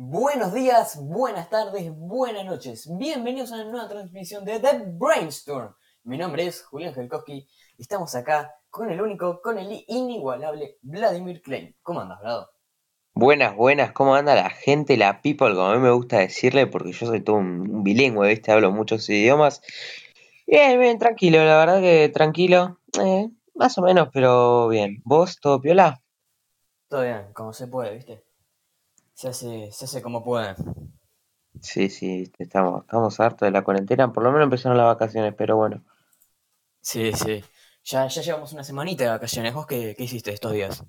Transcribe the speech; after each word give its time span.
Buenos 0.00 0.54
días, 0.54 0.96
buenas 1.02 1.50
tardes, 1.50 1.90
buenas 1.92 2.44
noches. 2.44 2.88
Bienvenidos 2.96 3.50
a 3.50 3.56
una 3.56 3.64
nueva 3.64 3.88
transmisión 3.88 4.44
de 4.44 4.60
The 4.60 4.84
Brainstorm. 4.92 5.74
Mi 6.04 6.16
nombre 6.16 6.46
es 6.46 6.62
Julián 6.62 6.94
Jelkowski 6.94 7.48
y 7.76 7.82
estamos 7.82 8.14
acá 8.14 8.54
con 8.70 8.92
el 8.92 9.02
único, 9.02 9.42
con 9.42 9.58
el 9.58 9.84
inigualable 9.88 10.78
Vladimir 10.82 11.42
Klein. 11.42 11.74
¿Cómo 11.82 12.00
andas, 12.00 12.20
Vlado? 12.20 12.48
Buenas, 13.12 13.56
buenas, 13.56 13.90
¿cómo 13.90 14.14
anda 14.14 14.36
la 14.36 14.50
gente, 14.50 14.96
la 14.96 15.20
people, 15.20 15.52
como 15.56 15.66
a 15.66 15.74
mí 15.74 15.80
me 15.80 15.90
gusta 15.90 16.18
decirle, 16.18 16.68
porque 16.68 16.92
yo 16.92 17.08
soy 17.08 17.20
todo 17.20 17.34
un, 17.34 17.68
un 17.68 17.82
bilingüe, 17.82 18.28
¿viste? 18.28 18.52
Hablo 18.52 18.70
muchos 18.70 19.10
idiomas. 19.10 19.62
Bien, 20.46 20.78
bien, 20.78 21.00
tranquilo, 21.00 21.44
la 21.44 21.58
verdad 21.58 21.80
que 21.80 22.08
tranquilo. 22.08 22.78
Eh, 23.02 23.30
más 23.56 23.76
o 23.78 23.82
menos, 23.82 24.10
pero 24.12 24.68
bien. 24.68 25.02
¿Vos, 25.04 25.40
todo 25.40 25.60
piola? 25.60 26.00
Todo 26.86 27.02
bien, 27.02 27.32
como 27.32 27.52
se 27.52 27.66
puede, 27.66 27.96
¿viste? 27.96 28.27
Se 29.18 29.26
hace, 29.26 29.72
se 29.72 29.84
hace 29.86 30.00
como 30.00 30.22
puede. 30.22 30.54
Sí, 31.60 31.90
sí, 31.90 32.32
estamos, 32.38 32.82
estamos 32.82 33.18
hartos 33.18 33.48
de 33.48 33.50
la 33.50 33.64
cuarentena, 33.64 34.12
por 34.12 34.22
lo 34.22 34.30
menos 34.30 34.44
empezaron 34.44 34.78
las 34.78 34.86
vacaciones, 34.86 35.34
pero 35.36 35.56
bueno. 35.56 35.82
Sí, 36.80 37.12
sí. 37.12 37.42
Ya, 37.82 38.06
ya 38.06 38.22
llevamos 38.22 38.52
una 38.52 38.62
semanita 38.62 39.02
de 39.02 39.10
vacaciones. 39.10 39.54
¿Vos 39.54 39.66
qué, 39.66 39.96
qué 39.98 40.04
hiciste 40.04 40.32
estos 40.32 40.52
días? 40.52 40.84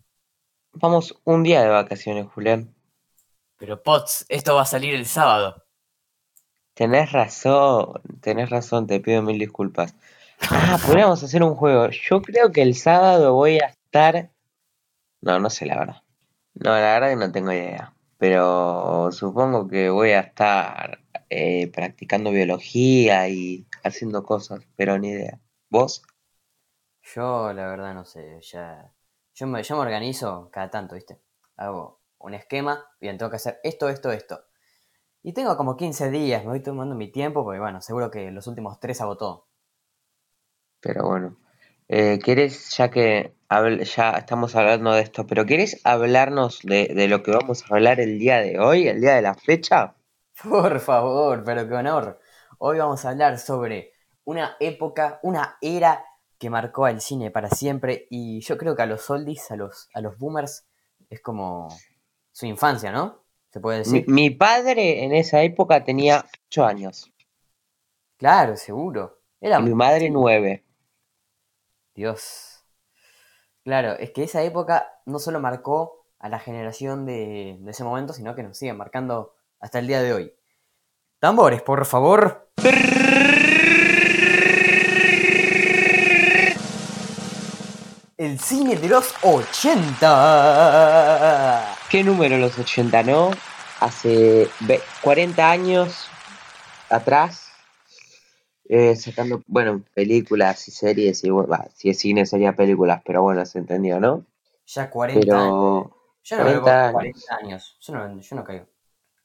Vamos 0.73 1.20
un 1.23 1.41
día 1.41 1.63
de 1.63 1.70
vacaciones, 1.70 2.27
Julián. 2.27 2.76
Pero 3.58 3.81
Pots, 3.81 4.27
esto 4.30 4.53
va 4.53 4.61
a 4.61 4.66
salir 4.66 4.94
el 4.94 5.08
sábado. 5.08 5.66
Tenés 6.75 7.11
razón, 7.11 8.00
tenés 8.22 8.52
razón, 8.52 8.86
te 8.86 9.00
pido 9.00 9.23
mil 9.23 9.39
disculpas. 9.39 9.95
Ah, 10.52 10.77
podríamos 10.86 11.23
hacer 11.23 11.41
un 11.41 11.55
juego. 11.55 11.89
Yo 11.89 12.22
creo 12.22 12.52
que 12.52 12.61
el 12.61 12.75
sábado 12.75 13.34
voy 13.34 13.58
a 13.58 13.70
estar... 13.70 14.30
No, 15.20 15.39
no 15.39 15.50
sé 15.50 15.66
la 15.66 15.80
verdad. 15.80 16.03
No, 16.53 16.70
la 16.70 17.00
verdad 17.00 17.09
que 17.09 17.16
no 17.16 17.31
tengo 17.31 17.52
idea. 17.52 17.95
Pero 18.20 19.12
supongo 19.14 19.68
que 19.70 19.90
voy 19.91 20.12
a 20.12 20.22
estar 20.22 21.00
eh, 21.32 21.72
practicando 21.72 22.32
biología 22.32 23.30
y 23.30 23.67
haciendo 23.84 24.23
cosas, 24.23 24.61
pero 24.78 25.00
ni 25.00 25.09
idea. 25.09 25.42
¿Vos? 25.72 26.03
Yo, 27.03 27.52
la 27.53 27.67
verdad, 27.67 27.94
no 27.94 28.06
sé. 28.06 28.39
Ya, 28.42 28.94
yo, 29.36 29.48
me, 29.48 29.64
yo 29.64 29.76
me 29.76 29.81
organizo 29.81 30.50
cada 30.52 30.70
tanto, 30.70 30.95
¿viste? 30.95 31.20
Hago 31.58 32.02
un 32.20 32.34
esquema. 32.36 32.86
Bien, 33.02 33.17
tengo 33.17 33.30
que 33.30 33.38
hacer 33.38 33.59
esto, 33.64 33.89
esto, 33.89 34.11
esto. 34.14 34.45
Y 35.23 35.33
tengo 35.33 35.58
como 35.58 35.78
15 35.78 36.11
días. 36.11 36.44
Me 36.44 36.50
voy 36.52 36.64
tomando 36.64 36.95
mi 36.95 37.11
tiempo 37.11 37.44
porque, 37.45 37.59
bueno, 37.61 37.81
seguro 37.81 38.11
que 38.11 38.31
los 38.31 38.48
últimos 38.48 38.80
tres 38.81 39.02
hago 39.02 39.17
todo. 39.17 39.48
Pero 40.81 41.08
bueno. 41.08 41.38
Eh, 41.90 42.20
¿querés, 42.23 42.70
ya 42.78 42.90
que 42.90 43.34
ya 43.95 44.12
estamos 44.12 44.56
hablando 44.56 44.94
de 44.94 45.02
esto, 45.02 45.26
pero 45.28 45.45
querés 45.45 45.82
hablarnos 45.84 46.59
de, 46.64 46.94
de 46.95 47.08
lo 47.08 47.23
que 47.23 47.32
vamos 47.32 47.64
a 47.64 47.76
hablar 47.76 48.00
el 48.00 48.20
día 48.20 48.38
de 48.40 48.59
hoy, 48.59 48.88
el 48.88 49.02
día 49.02 49.16
de 49.16 49.23
la 49.23 49.34
fecha? 49.36 49.95
Por 50.44 50.80
favor, 50.80 51.44
pero 51.44 51.67
qué 51.67 51.76
honor. 51.76 52.20
Hoy 52.60 52.78
vamos 52.80 53.04
a 53.06 53.10
hablar 53.10 53.38
sobre 53.40 53.94
una 54.23 54.56
época, 54.60 55.20
una 55.23 55.58
era 55.62 56.06
que 56.38 56.50
marcó 56.50 56.86
al 56.86 57.02
cine 57.02 57.32
para 57.32 57.50
siempre. 57.50 58.08
Y 58.10 58.40
yo 58.42 58.58
creo 58.58 58.76
que 58.76 58.82
a 58.84 58.86
los 58.86 59.10
oldies, 59.10 59.52
a 59.52 59.56
los, 59.56 59.90
a 59.94 60.02
los 60.02 60.17
boomers, 60.17 60.66
es 61.10 61.22
como 61.22 61.70
su 62.32 62.45
infancia, 62.45 62.92
¿no? 62.92 63.23
Se 63.52 63.60
puede 63.60 63.80
decir. 63.80 64.06
mi 64.08 64.30
padre 64.30 65.04
en 65.04 65.14
esa 65.14 65.42
época 65.44 65.84
tenía 65.84 66.26
8 66.48 66.66
años 66.66 67.12
Claro, 68.17 68.56
seguro. 68.56 69.20
Era 69.42 69.60
y 69.60 69.64
mi 69.64 69.73
madre 69.73 70.06
sí, 70.06 70.12
9. 70.12 70.64
Dios. 72.00 72.64
Claro, 73.66 73.92
es 74.00 74.11
que 74.11 74.23
esa 74.23 74.42
época 74.42 74.88
no 75.05 75.19
solo 75.19 75.42
marcó 75.42 76.05
a 76.17 76.30
la 76.30 76.39
generación 76.39 77.05
de, 77.05 77.58
de 77.59 77.72
ese 77.72 77.83
momento, 77.83 78.14
sino 78.14 78.36
que 78.36 78.44
nos 78.44 78.58
sigue 78.58 78.72
marcando 78.73 79.36
hasta 79.59 79.80
el 79.80 79.88
día 79.88 80.02
de 80.02 80.14
hoy. 80.14 80.33
Tambores, 81.20 81.61
por 81.61 81.86
favor. 81.86 82.50
El 88.17 88.39
cine 88.39 88.76
de 88.76 88.89
los 88.89 89.14
80. 89.21 91.76
¿Qué 91.89 92.04
número 92.04 92.37
los 92.37 92.58
80, 92.60 93.04
no? 93.04 93.31
Hace 93.80 94.49
ve- 94.61 94.81
40 95.02 95.49
años 95.49 96.08
atrás, 96.89 97.48
eh, 98.69 98.95
sacando, 98.95 99.43
bueno, 99.47 99.83
películas 99.95 100.67
y 100.69 100.71
series, 100.71 101.23
y 101.25 101.30
bueno, 101.31 101.49
va, 101.49 101.67
si 101.75 101.89
es 101.89 101.99
cine 101.99 102.25
sería 102.25 102.55
películas, 102.55 103.02
pero 103.05 103.23
bueno, 103.23 103.45
se 103.45 103.59
entendió, 103.59 103.99
¿no? 103.99 104.25
Ya 104.67 104.89
40 104.89 105.43
años. 105.43 105.65
Yo 106.23 106.37
no 106.37 106.45
veo 106.45 106.61
40 106.61 106.71
con 106.75 106.80
años. 106.85 106.91
40 106.91 107.35
años. 107.35 107.77
Yo 107.81 107.93
no, 107.93 108.19
yo 108.21 108.35
no 108.35 108.43
caigo. 108.43 108.67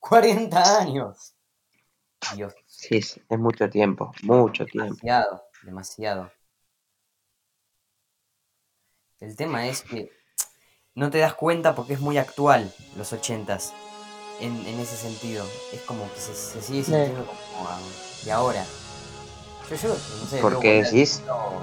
40 0.00 0.80
años. 0.80 1.34
Dios, 2.36 2.54
Sí, 2.66 2.96
es, 2.98 3.18
es 3.30 3.38
mucho 3.38 3.70
tiempo, 3.70 4.12
mucho 4.22 4.66
tiempo. 4.66 5.02
demasiado, 5.02 5.42
demasiado. 5.62 6.30
El 9.18 9.34
tema 9.34 9.66
es 9.66 9.82
que 9.82 10.10
no 10.94 11.10
te 11.10 11.18
das 11.18 11.34
cuenta 11.34 11.74
porque 11.74 11.94
es 11.94 12.00
muy 12.00 12.18
actual 12.18 12.72
los 12.96 13.12
80s. 13.12 13.72
En, 14.40 14.54
en 14.66 14.80
ese 14.80 14.96
sentido. 14.96 15.46
Es 15.72 15.82
como 15.82 16.12
que 16.12 16.20
se, 16.20 16.34
se 16.34 16.62
sigue 16.62 16.84
sintiendo 16.84 17.26
como 17.26 17.68
a- 17.68 17.80
de 18.24 18.32
ahora. 18.32 18.64
Yo, 19.70 19.76
yo, 19.76 19.88
no 19.88 20.26
sé, 20.28 20.40
¿Por 20.40 20.52
veo 20.52 20.60
qué 20.60 20.68
Volver 20.68 20.86
al 20.86 20.92
decís? 20.92 21.20
Futuro- 21.20 21.60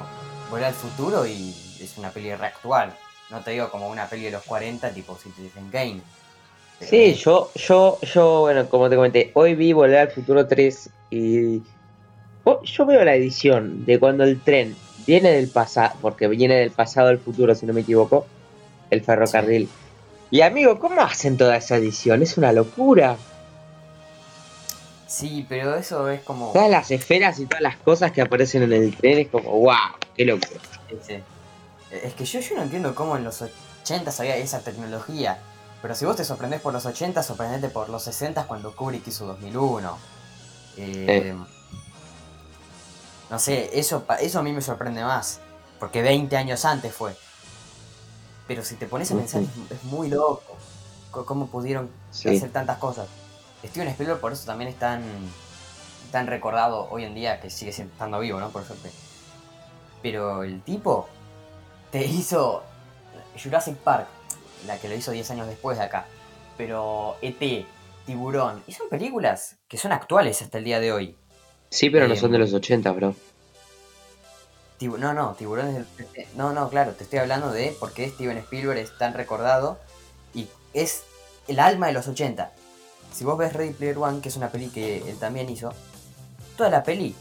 Volver 0.49 0.65
al 0.65 0.73
futuro 0.73 1.25
y 1.27 1.55
es 1.79 1.97
una 1.97 2.09
peli 2.09 2.33
reactual. 2.35 2.93
No 3.29 3.41
te 3.41 3.51
digo 3.51 3.69
como 3.69 3.87
una 3.89 4.07
peli 4.07 4.23
de 4.25 4.31
los 4.31 4.43
40 4.43 4.91
tipo 4.91 5.15
Citizen 5.17 5.69
Kane. 5.69 6.01
pero 6.79 6.89
Sí, 6.89 7.13
yo, 7.13 7.51
yo, 7.55 7.99
yo, 8.01 8.39
bueno, 8.41 8.67
como 8.67 8.89
te 8.89 8.95
comenté, 8.95 9.31
hoy 9.35 9.55
vi 9.55 9.71
Volver 9.73 9.99
al 9.99 10.11
Futuro 10.11 10.45
3 10.47 10.89
y 11.09 11.61
oh, 12.43 12.61
yo 12.63 12.85
veo 12.85 13.03
la 13.05 13.15
edición 13.15 13.85
de 13.85 13.99
cuando 13.99 14.23
el 14.25 14.41
tren 14.41 14.75
viene 15.05 15.31
del 15.31 15.47
pasado, 15.49 15.95
porque 16.01 16.27
viene 16.27 16.55
del 16.55 16.71
pasado 16.71 17.07
al 17.09 17.19
futuro, 17.19 17.55
si 17.55 17.65
no 17.65 17.73
me 17.73 17.81
equivoco, 17.81 18.25
el 18.89 19.01
ferrocarril. 19.03 19.69
Y 20.31 20.41
amigo, 20.41 20.79
¿cómo 20.79 21.01
hacen 21.01 21.37
toda 21.37 21.55
esa 21.57 21.77
edición? 21.77 22.21
Es 22.23 22.37
una 22.37 22.51
locura. 22.51 23.15
Sí, 25.11 25.45
pero 25.49 25.75
eso 25.75 26.07
es 26.09 26.21
como... 26.21 26.53
Todas 26.53 26.69
las 26.69 26.89
esferas 26.89 27.37
y 27.39 27.45
todas 27.45 27.61
las 27.61 27.75
cosas 27.77 28.13
que 28.13 28.21
aparecen 28.21 28.63
en 28.63 28.71
el 28.71 28.95
tren 28.95 29.17
es 29.19 29.27
como, 29.27 29.49
wow, 29.59 29.75
qué. 30.15 30.39
Sí, 30.89 30.97
sí. 31.05 31.15
Es 31.91 32.13
que 32.13 32.23
yo, 32.23 32.39
yo 32.39 32.55
no 32.55 32.61
entiendo 32.63 32.95
cómo 32.95 33.17
en 33.17 33.25
los 33.25 33.41
80 33.83 34.13
había 34.19 34.37
esa 34.37 34.61
tecnología. 34.61 35.37
Pero 35.81 35.95
si 35.95 36.05
vos 36.05 36.15
te 36.15 36.23
sorprendés 36.23 36.61
por 36.61 36.71
los 36.71 36.85
80, 36.85 37.23
sorprendete 37.23 37.67
por 37.67 37.89
los 37.89 38.03
60 38.03 38.45
cuando 38.45 38.73
Kubrick 38.73 39.05
hizo 39.07 39.25
2001. 39.25 39.97
Eh, 40.77 41.35
No 43.29 43.37
sé, 43.39 43.69
eso, 43.77 44.05
eso 44.21 44.39
a 44.39 44.43
mí 44.43 44.53
me 44.53 44.61
sorprende 44.61 45.03
más. 45.03 45.39
Porque 45.79 46.01
20 46.01 46.37
años 46.37 46.63
antes 46.63 46.93
fue. 46.93 47.15
Pero 48.47 48.63
si 48.63 48.75
te 48.75 48.85
pones 48.85 49.11
a 49.11 49.15
pensar, 49.15 49.41
es, 49.41 49.49
es 49.77 49.83
muy 49.83 50.07
loco. 50.09 50.55
co- 51.11 51.25
¿Cómo 51.25 51.47
pudieron 51.47 51.89
Sí. 52.11 52.29
hacer 52.37 52.51
tantas 52.51 52.77
cosas? 52.77 53.07
Steven 53.67 53.87
Spielberg 53.89 54.19
por 54.19 54.33
eso 54.33 54.45
también 54.45 54.69
es 54.69 54.77
tan, 54.79 55.03
tan 56.11 56.27
recordado 56.27 56.87
hoy 56.89 57.03
en 57.05 57.13
día, 57.15 57.39
que 57.39 57.49
sigue 57.49 57.71
siendo- 57.71 57.93
estando 57.93 58.19
vivo, 58.19 58.39
¿no? 58.39 58.49
Por 58.49 58.63
suerte. 58.65 58.91
Pero 60.01 60.43
el 60.43 60.61
tipo 60.63 61.07
te 61.91 62.05
hizo 62.05 62.63
Jurassic 63.41 63.75
Park, 63.77 64.07
la 64.65 64.77
que 64.79 64.89
lo 64.89 64.95
hizo 64.95 65.11
10 65.11 65.29
años 65.31 65.47
después 65.47 65.77
de 65.77 65.83
acá. 65.83 66.05
Pero 66.57 67.15
ET, 67.21 67.65
Tiburón, 68.05 68.63
y 68.67 68.71
son 68.73 68.89
películas 68.89 69.57
que 69.67 69.77
son 69.77 69.91
actuales 69.91 70.41
hasta 70.41 70.57
el 70.57 70.63
día 70.63 70.79
de 70.79 70.91
hoy. 70.91 71.15
Sí, 71.69 71.89
pero 71.89 72.07
no 72.07 72.15
Eh, 72.15 72.17
son 72.17 72.31
de 72.31 72.39
los 72.39 72.53
80, 72.53 72.91
bro. 72.91 73.15
Tibu- 74.79 74.97
no, 74.97 75.13
no, 75.13 75.33
Tiburón 75.35 75.67
es 75.67 75.75
del... 75.75 75.85
No, 76.35 76.51
no, 76.53 76.67
claro, 76.69 76.93
te 76.93 77.03
estoy 77.03 77.19
hablando 77.19 77.51
de 77.51 77.75
por 77.79 77.93
qué 77.93 78.09
Steven 78.09 78.37
Spielberg 78.39 78.79
es 78.79 78.97
tan 78.97 79.13
recordado 79.13 79.79
y 80.33 80.47
es 80.73 81.03
el 81.47 81.59
alma 81.59 81.87
de 81.87 81.93
los 81.93 82.07
80. 82.07 82.51
Si 83.13 83.23
vos 83.25 83.37
ves 83.37 83.53
Ready 83.53 83.73
Player 83.73 83.97
One, 83.97 84.21
que 84.21 84.29
es 84.29 84.37
una 84.37 84.49
peli 84.49 84.67
que 84.69 85.09
él 85.09 85.17
también 85.17 85.49
hizo, 85.49 85.73
toda 86.57 86.69
la 86.69 86.83
peli, 86.83 87.15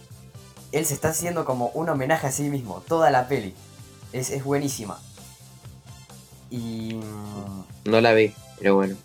él 0.73 0.87
se 0.87 0.95
está 0.95 1.09
haciendo 1.09 1.45
como 1.45 1.69
un 1.75 1.89
homenaje 1.89 2.27
a 2.29 2.33
sí 2.33 2.45
mismo, 2.45 2.83
toda 2.87 3.11
la 3.11 3.27
peli. 3.29 3.55
Es, 4.13 4.31
es 4.31 4.45
buenísima. 4.45 4.99
Y... 6.51 6.95
mm, 6.95 7.91
No 7.91 8.01
la 8.01 8.13
vi, 8.13 8.33
pero 8.59 8.75
bueno. 8.77 8.97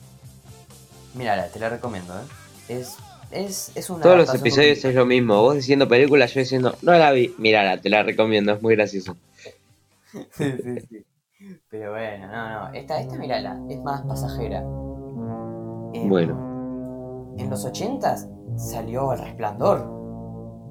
Mírala, 1.14 1.48
te 1.48 1.60
la 1.60 1.70
recomiendo, 1.70 2.14
¿eh? 2.20 2.24
Es, 2.68 2.96
es, 3.32 3.72
es 3.76 3.90
una 3.90 4.02
Todos 4.02 4.18
los 4.18 4.36
episodios 4.36 4.84
es 4.84 4.96
lo 4.96 5.06
mismo. 5.06 5.42
Vos 5.42 5.56
diciendo 5.56 5.88
película, 5.88 6.26
yo 6.26 6.40
diciendo, 6.40 6.76
no 6.82 6.92
la 6.94 7.12
vi. 7.12 7.34
Mírala, 7.38 7.80
te 7.80 7.90
la 7.90 8.04
recomiendo, 8.04 8.54
es 8.54 8.62
muy 8.62 8.76
gracioso. 8.76 9.16
Sí, 10.32 10.46
sí, 10.64 10.80
sí. 10.90 11.06
Pero 11.70 11.92
bueno, 11.92 12.28
no, 12.28 12.50
no. 12.70 12.74
Esta, 12.74 13.02
esta 13.02 13.18
mirala, 13.18 13.60
es 13.70 13.82
más 13.82 14.02
pasajera. 14.04 14.60
Em, 15.94 16.08
Bueno. 16.08 16.55
En 17.38 17.50
los 17.50 17.66
80 17.66 18.16
salió 18.56 19.14
El 19.14 19.20
Resplandor. 19.20 19.82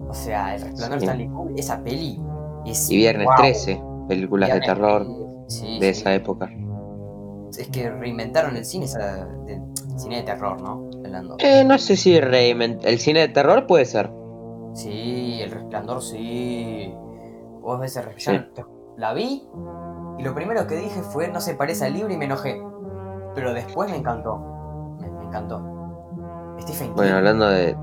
O 0.08 0.12
sea, 0.14 0.55
El 0.55 0.62
Resplandor 0.62 0.99
Sí. 1.00 1.05
Stanley 1.06 1.28
Kubrick, 1.28 1.58
esa 1.58 1.82
peli 1.82 2.20
es. 2.66 2.90
Y 2.90 2.96
Viernes 2.96 3.26
¡guau! 3.26 3.37
13, 3.38 3.82
películas 4.08 4.52
de 4.52 4.61
terror 4.61 5.05
13, 5.05 5.25
sí, 5.49 5.78
de 5.78 5.94
sí. 5.94 6.00
esa 6.00 6.14
época. 6.14 6.50
Es 7.56 7.69
que 7.69 7.88
reinventaron 7.90 8.56
el 8.56 8.64
cine, 8.64 8.87
esa- 8.87 9.26
de- 9.46 9.62
cine 9.96 10.16
de 10.16 10.22
terror, 10.25 10.61
¿no? 10.61 10.90
Hablando. 11.05 11.37
Eh, 11.38 11.64
no 11.64 11.78
sé 11.78 11.96
si 11.96 12.19
reinvent- 12.20 12.81
el 12.84 12.99
cine 12.99 13.20
de 13.20 13.28
terror 13.28 13.66
puede 13.66 13.84
ser. 13.84 14.11
Sí, 14.72 15.38
el 15.40 15.50
resplandor 15.52 16.02
sí. 16.02 16.93
Vos 17.61 17.78
ves 17.78 17.96
el 17.96 18.05
resplandor. 18.06 18.69
La 18.96 19.12
vi 19.14 19.46
y 20.19 20.22
lo 20.22 20.34
primero 20.34 20.66
que 20.66 20.76
dije 20.76 21.00
fue 21.02 21.28
no 21.28 21.40
se 21.40 21.55
parece 21.55 21.84
al 21.87 21.94
libro 21.94 22.12
y 22.12 22.16
me 22.16 22.25
enojé. 22.25 22.61
Pero 23.34 23.55
después 23.55 23.88
me 23.90 23.96
encantó. 23.96 24.96
Me, 25.00 25.08
me 25.11 25.25
encantó. 25.26 25.61
Stephen 26.62 26.88
King. 26.88 26.94
Bueno, 26.94 27.16
hablando 27.16 27.48
de. 27.48 27.76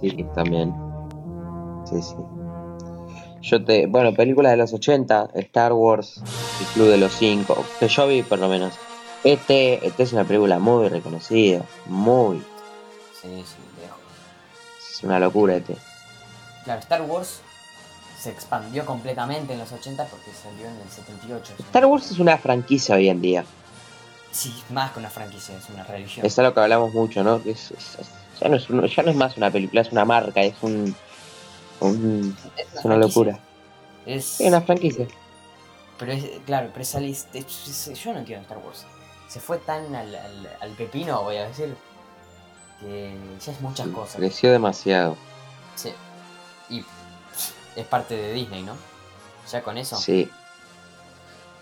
Sí, 0.00 0.26
también. 0.34 0.74
Sí, 1.84 2.02
sí. 2.02 2.14
Yo 3.42 3.64
te. 3.64 3.86
Bueno, 3.86 4.14
películas 4.14 4.52
de 4.52 4.58
los 4.58 4.72
80, 4.72 5.30
Star 5.34 5.72
Wars, 5.72 6.22
El 6.60 6.66
Club 6.66 6.88
de 6.88 6.98
los 6.98 7.12
Cinco, 7.12 7.64
que 7.78 7.88
yo 7.88 8.06
vi 8.06 8.22
por 8.22 8.38
lo 8.38 8.48
menos. 8.48 8.74
Este, 9.22 9.86
este 9.86 10.02
es 10.02 10.12
una 10.12 10.24
película 10.24 10.58
muy 10.58 10.88
reconocida, 10.88 11.62
muy. 11.86 12.38
Sí, 13.20 13.28
sí, 13.28 13.56
lejos. 13.80 13.98
Es 14.78 15.02
una 15.04 15.18
locura 15.18 15.56
este. 15.56 15.76
Claro, 16.64 16.80
Star 16.80 17.02
Wars 17.02 17.40
se 18.18 18.30
expandió 18.30 18.84
completamente 18.84 19.54
en 19.54 19.58
los 19.58 19.72
80 19.72 20.04
porque 20.06 20.30
salió 20.32 20.66
en 20.66 20.76
el 20.76 20.88
78. 20.88 21.54
es 21.58 21.64
Star 21.66 21.86
Wars 21.86 22.10
es 22.10 22.18
una 22.18 22.36
franquicia 22.36 22.94
hoy 22.94 23.08
en 23.08 23.20
día. 23.22 23.44
Sí, 24.32 24.54
más 24.70 24.92
que 24.92 25.00
una 25.00 25.10
franquicia, 25.10 25.56
es 25.56 25.68
una 25.70 25.82
religión. 25.84 26.24
Es 26.24 26.38
algo 26.38 26.54
que 26.54 26.60
hablamos 26.60 26.94
mucho, 26.94 27.22
¿no? 27.24 27.42
Que 27.42 27.50
es- 27.50 27.72
es- 27.72 27.98
ya, 28.40 28.48
no 28.48 28.56
es 28.56 28.70
un- 28.70 28.86
ya 28.86 29.02
no 29.02 29.10
es 29.10 29.16
más 29.16 29.36
una 29.36 29.50
película, 29.50 29.80
es 29.82 29.90
una 29.92 30.04
marca, 30.04 30.40
es 30.42 30.54
un. 30.62 30.94
un- 31.80 32.36
Es 32.56 32.84
una 32.84 32.96
locura. 32.96 33.38
Es, 34.06 34.36
una 34.40 34.60
franquicia. 34.60 35.06
Pero 35.98 36.12
es, 36.12 36.24
claro, 36.46 36.70
pero 36.72 36.84
yo 36.84 38.12
no 38.12 38.18
entiendo 38.18 38.42
Star 38.42 38.58
Wars. 38.58 38.86
Se 39.28 39.40
fue 39.40 39.58
tan 39.58 39.94
al, 39.94 40.14
al, 40.14 40.56
al 40.60 40.70
pepino, 40.72 41.22
voy 41.22 41.36
a 41.36 41.46
decir, 41.48 41.76
que 42.80 43.14
ya 43.44 43.52
es 43.52 43.60
muchas 43.60 43.88
cosas. 43.88 44.16
Creció 44.16 44.50
demasiado. 44.52 45.16
Sí. 45.76 45.92
Y 46.70 46.84
es 47.76 47.86
parte 47.86 48.16
de 48.16 48.32
Disney, 48.32 48.62
¿no? 48.62 48.74
Ya 49.50 49.62
con 49.62 49.76
eso, 49.78 49.96
Sí. 49.96 50.30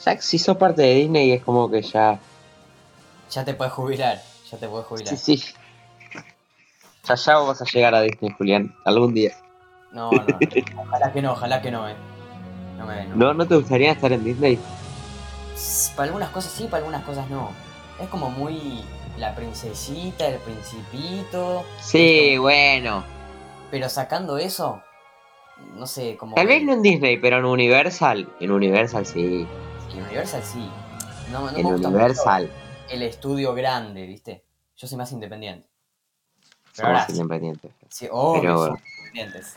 Ya 0.05 0.21
si 0.21 0.39
sos 0.39 0.57
parte 0.57 0.83
de 0.83 0.95
Disney 0.95 1.33
es 1.33 1.43
como 1.43 1.71
que 1.71 1.83
ya. 1.83 2.19
Ya 3.31 3.45
te 3.45 3.55
puedes 3.55 3.73
jubilar. 3.73 4.21
Ya 4.51 4.59
te 4.59 4.69
puedes 4.69 4.87
jubilar. 4.87 5.17
Sí, 5.17 5.37
sí. 5.37 5.55
Ya 7.05 7.15
ya 7.15 7.39
vas 7.39 7.63
a 7.63 7.65
llegar 7.65 7.95
a 7.95 8.03
Disney, 8.03 8.31
Julián. 8.37 8.75
Algún 8.85 9.15
día. 9.15 9.33
No, 9.93 10.11
no, 10.11 10.19
no. 10.25 10.39
Ojalá 10.83 11.13
que 11.13 11.23
no, 11.23 11.33
ojalá 11.33 11.63
que 11.63 11.71
no, 11.71 11.89
eh. 11.89 11.95
No 12.77 12.87
me 12.87 13.07
no. 13.07 13.17
¿No, 13.17 13.35
¿No 13.35 13.47
te 13.49 13.57
gustaría 13.57 13.93
estar 13.93 14.13
en 14.13 14.25
Disney? 14.25 14.59
Para 15.97 16.07
algunas 16.07 16.31
cosas 16.31 16.53
sí, 16.53 16.65
para 16.65 16.79
algunas 16.79 17.03
cosas 17.05 17.29
no. 17.31 17.51
Es 18.01 18.09
como 18.09 18.31
muy 18.31 18.85
la 19.17 19.35
princesita, 19.35 20.27
el 20.27 20.39
principito. 20.39 21.65
Sí, 21.81 22.39
bueno. 22.39 23.03
Pero 23.71 23.89
sacando 23.89 24.39
eso, 24.39 24.81
no 25.75 25.87
sé, 25.87 26.17
como. 26.17 26.35
Tal 26.37 26.47
vez 26.47 26.63
no 26.63 26.75
en 26.75 26.83
Disney, 26.83 27.17
pero 27.19 27.39
en 27.39 27.45
Universal. 27.45 28.29
En 28.41 28.51
Universal 28.51 29.05
sí. 29.05 29.47
En 29.93 30.03
Universal 30.05 30.43
sí. 30.43 30.71
No, 31.33 31.47
no 31.47 31.53
me 31.53 31.61
En 31.61 31.67
gusta 31.67 31.89
Universal. 31.89 32.43
mucho 32.45 32.55
el 32.91 33.03
estudio 33.03 33.55
grande, 33.55 34.07
¿viste? 34.07 34.45
Yo 34.77 34.87
soy 34.87 34.99
más 34.99 35.13
independiente. 35.13 35.69
Pero 36.77 36.89
Somos 36.89 36.89
ahora 36.89 37.07
sí. 37.07 37.13
independientes. 37.13 37.73
Sí, 37.89 38.09
obvio, 38.11 38.41
Pero 38.41 38.65
somos 38.65 38.81
independientes. 38.99 39.57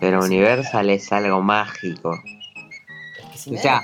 Pero 0.00 0.22
Sí. 0.22 0.26
Universal 0.34 0.90
es 0.90 1.12
algo 1.12 1.40
mágico. 1.42 2.18
Es 3.18 3.26
que 3.32 3.38
si 3.38 3.54
O 3.54 3.58
sea, 3.58 3.80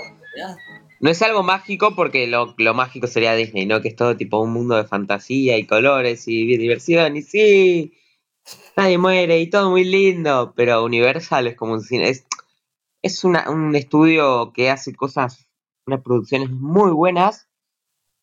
No 1.00 1.08
es 1.10 1.22
algo 1.22 1.42
mágico 1.42 1.94
porque 1.96 2.26
lo, 2.26 2.54
lo 2.58 2.74
mágico 2.74 3.06
sería 3.06 3.34
Disney, 3.34 3.64
¿no? 3.64 3.80
Que 3.80 3.88
es 3.88 3.96
todo 3.96 4.16
tipo 4.16 4.38
un 4.40 4.52
mundo 4.52 4.76
de 4.76 4.84
fantasía 4.84 5.56
y 5.56 5.66
colores 5.66 6.28
y 6.28 6.56
diversión 6.58 7.16
y 7.16 7.22
sí, 7.22 7.94
nadie 8.76 8.98
muere 8.98 9.40
y 9.40 9.48
todo 9.48 9.70
muy 9.70 9.84
lindo, 9.84 10.52
pero 10.54 10.84
Universal 10.84 11.46
es 11.46 11.56
como 11.56 11.72
un 11.72 11.80
cine, 11.82 12.10
es, 12.10 12.26
es 13.02 13.24
una- 13.24 13.48
un 13.48 13.74
estudio 13.76 14.52
que 14.52 14.68
hace 14.70 14.94
cosas, 14.94 15.46
unas 15.86 16.02
producciones 16.02 16.50
muy 16.50 16.90
buenas 16.90 17.48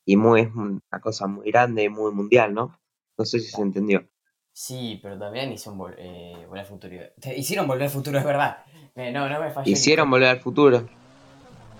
y 0.07 0.15
muy, 0.15 0.41
es 0.41 0.49
una 0.55 1.01
cosa 1.01 1.27
muy 1.27 1.51
grande 1.51 1.83
y 1.83 1.89
muy 1.89 2.13
mundial, 2.13 2.53
¿no? 2.53 2.79
No 3.17 3.25
sé 3.25 3.39
si 3.39 3.51
se 3.51 3.61
entendió. 3.61 4.07
Sí, 4.53 4.99
pero 5.03 5.19
también 5.19 5.51
hicieron 5.51 5.77
vol- 5.77 5.95
eh, 5.97 6.33
Volver 6.47 6.61
al 6.61 6.65
Futuro. 6.65 6.95
Te- 7.19 7.37
Hicieron 7.37 7.67
Volver 7.67 7.83
al 7.83 7.89
Futuro, 7.91 8.17
es 8.17 8.23
verdad. 8.25 8.57
Eh, 8.95 9.11
no, 9.11 9.27
no 9.29 9.39
me 9.39 9.51
falló. 9.51 9.65
el 9.67 9.71
Hicieron. 9.73 10.09
Volver 10.09 10.29
al 10.29 10.39
Futuro, 10.39 10.87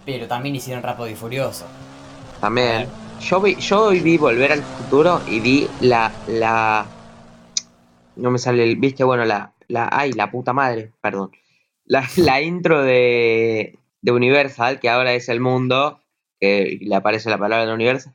Pero 0.06 0.28
también 0.28 0.56
hicieron 0.56 0.84
Rápido 0.84 1.10
y 1.10 1.16
Furioso. 1.16 1.66
también. 2.42 2.88
Yo 3.22 3.42
vi, 3.42 3.56
yo 3.56 3.86
hoy 3.86 4.00
vi 4.02 4.18
Volver 4.18 4.52
al 4.52 4.62
Futuro 4.62 5.22
y 5.30 5.40
vi 5.40 5.68
la, 5.82 6.12
la, 6.28 6.86
no 8.16 8.32
me 8.32 8.38
sale 8.40 8.64
el, 8.64 8.76
viste, 8.78 9.04
bueno, 9.04 9.26
la, 9.26 9.54
la, 9.68 9.90
ay, 9.92 10.12
la 10.14 10.32
puta 10.32 10.54
madre, 10.54 10.92
perdón. 11.02 11.32
La, 11.86 12.04
la 12.18 12.42
intro 12.42 12.82
de, 12.84 13.78
de 14.02 14.12
Universal, 14.12 14.80
que 14.80 14.90
ahora 14.90 15.14
es 15.14 15.30
el 15.30 15.40
mundo, 15.40 16.00
que 16.40 16.80
le 16.82 16.96
aparece 16.96 17.30
la 17.30 17.38
palabra 17.38 17.66
de 17.66 17.74
Universal. 17.74 18.14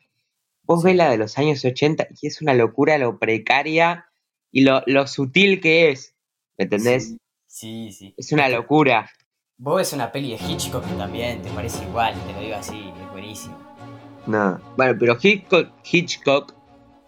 Vos 0.65 0.83
ves 0.83 0.97
la 0.97 1.11
de 1.11 1.19
los 1.19 1.39
años 1.39 1.65
80 1.65 2.09
y 2.21 2.27
es 2.27 2.41
una 2.41 2.55
locura 2.55 2.99
lo 2.99 3.19
precaria 3.19 4.07
y 4.51 4.63
lo, 4.63 4.83
lo 4.87 5.07
sutil 5.07 5.61
que 5.61 5.91
es. 5.91 6.15
¿Me 6.57 6.65
entendés? 6.65 7.17
Sí, 7.47 7.91
sí. 7.91 7.93
sí. 7.93 8.15
Es 8.17 8.33
una 8.33 8.49
locura. 8.49 9.11
Vos 9.59 9.77
ves 9.77 9.93
una 9.93 10.11
peli 10.11 10.37
de 10.37 10.45
Hitchcock 10.45 10.85
que 10.85 10.95
también 10.95 11.43
te 11.43 11.51
parece 11.51 11.85
igual, 11.85 12.15
te 12.27 12.33
lo 12.33 12.41
digo 12.41 12.57
así, 12.57 12.93
es 13.01 13.11
buenísimo. 13.11 13.57
No. 14.27 14.61
Bueno, 14.77 14.97
pero 14.99 15.17
Hitchcock, 15.21 15.69
Hitchcock 15.91 16.55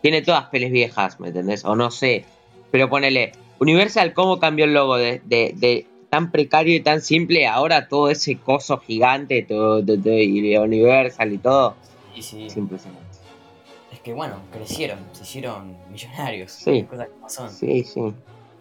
tiene 0.03 0.23
todas 0.23 0.47
pelis 0.51 0.71
viejas, 0.71 1.19
¿me 1.19 1.29
entendés? 1.29 1.65
O 1.65 1.75
no 1.75 1.91
sé. 1.91 2.25
Pero 2.71 2.89
ponele, 2.89 3.33
Universal, 3.59 4.13
¿cómo 4.15 4.39
cambió 4.39 4.67
el 4.67 4.75
logo 4.75 4.97
de, 4.97 5.21
de, 5.25 5.53
de 5.57 5.87
tan 6.15 6.31
precario 6.31 6.77
y 6.77 6.81
tan 6.81 7.01
simple? 7.01 7.45
Ahora 7.49 7.89
todo 7.89 8.09
ese 8.09 8.39
coso 8.39 8.79
gigante, 8.79 9.43
todo, 9.43 9.83
de- 9.83 9.97
de- 9.97 10.23
y 10.23 10.57
Universal 10.57 11.33
y 11.33 11.39
todo. 11.39 11.75
Y 12.15 12.23
sí, 12.23 12.47
Es 12.47 12.57
impresionante. 12.57 13.19
es 13.93 13.99
que 13.99 14.15
bueno, 14.15 14.37
crecieron, 14.53 15.01
se 15.13 15.25
hicieron 15.25 15.77
millonarios. 15.91 16.53
Sí. 16.53 16.85
Cosas 16.85 17.09
como 17.09 17.29
son. 17.29 17.51
Sí, 17.51 17.83
sí. 17.83 18.15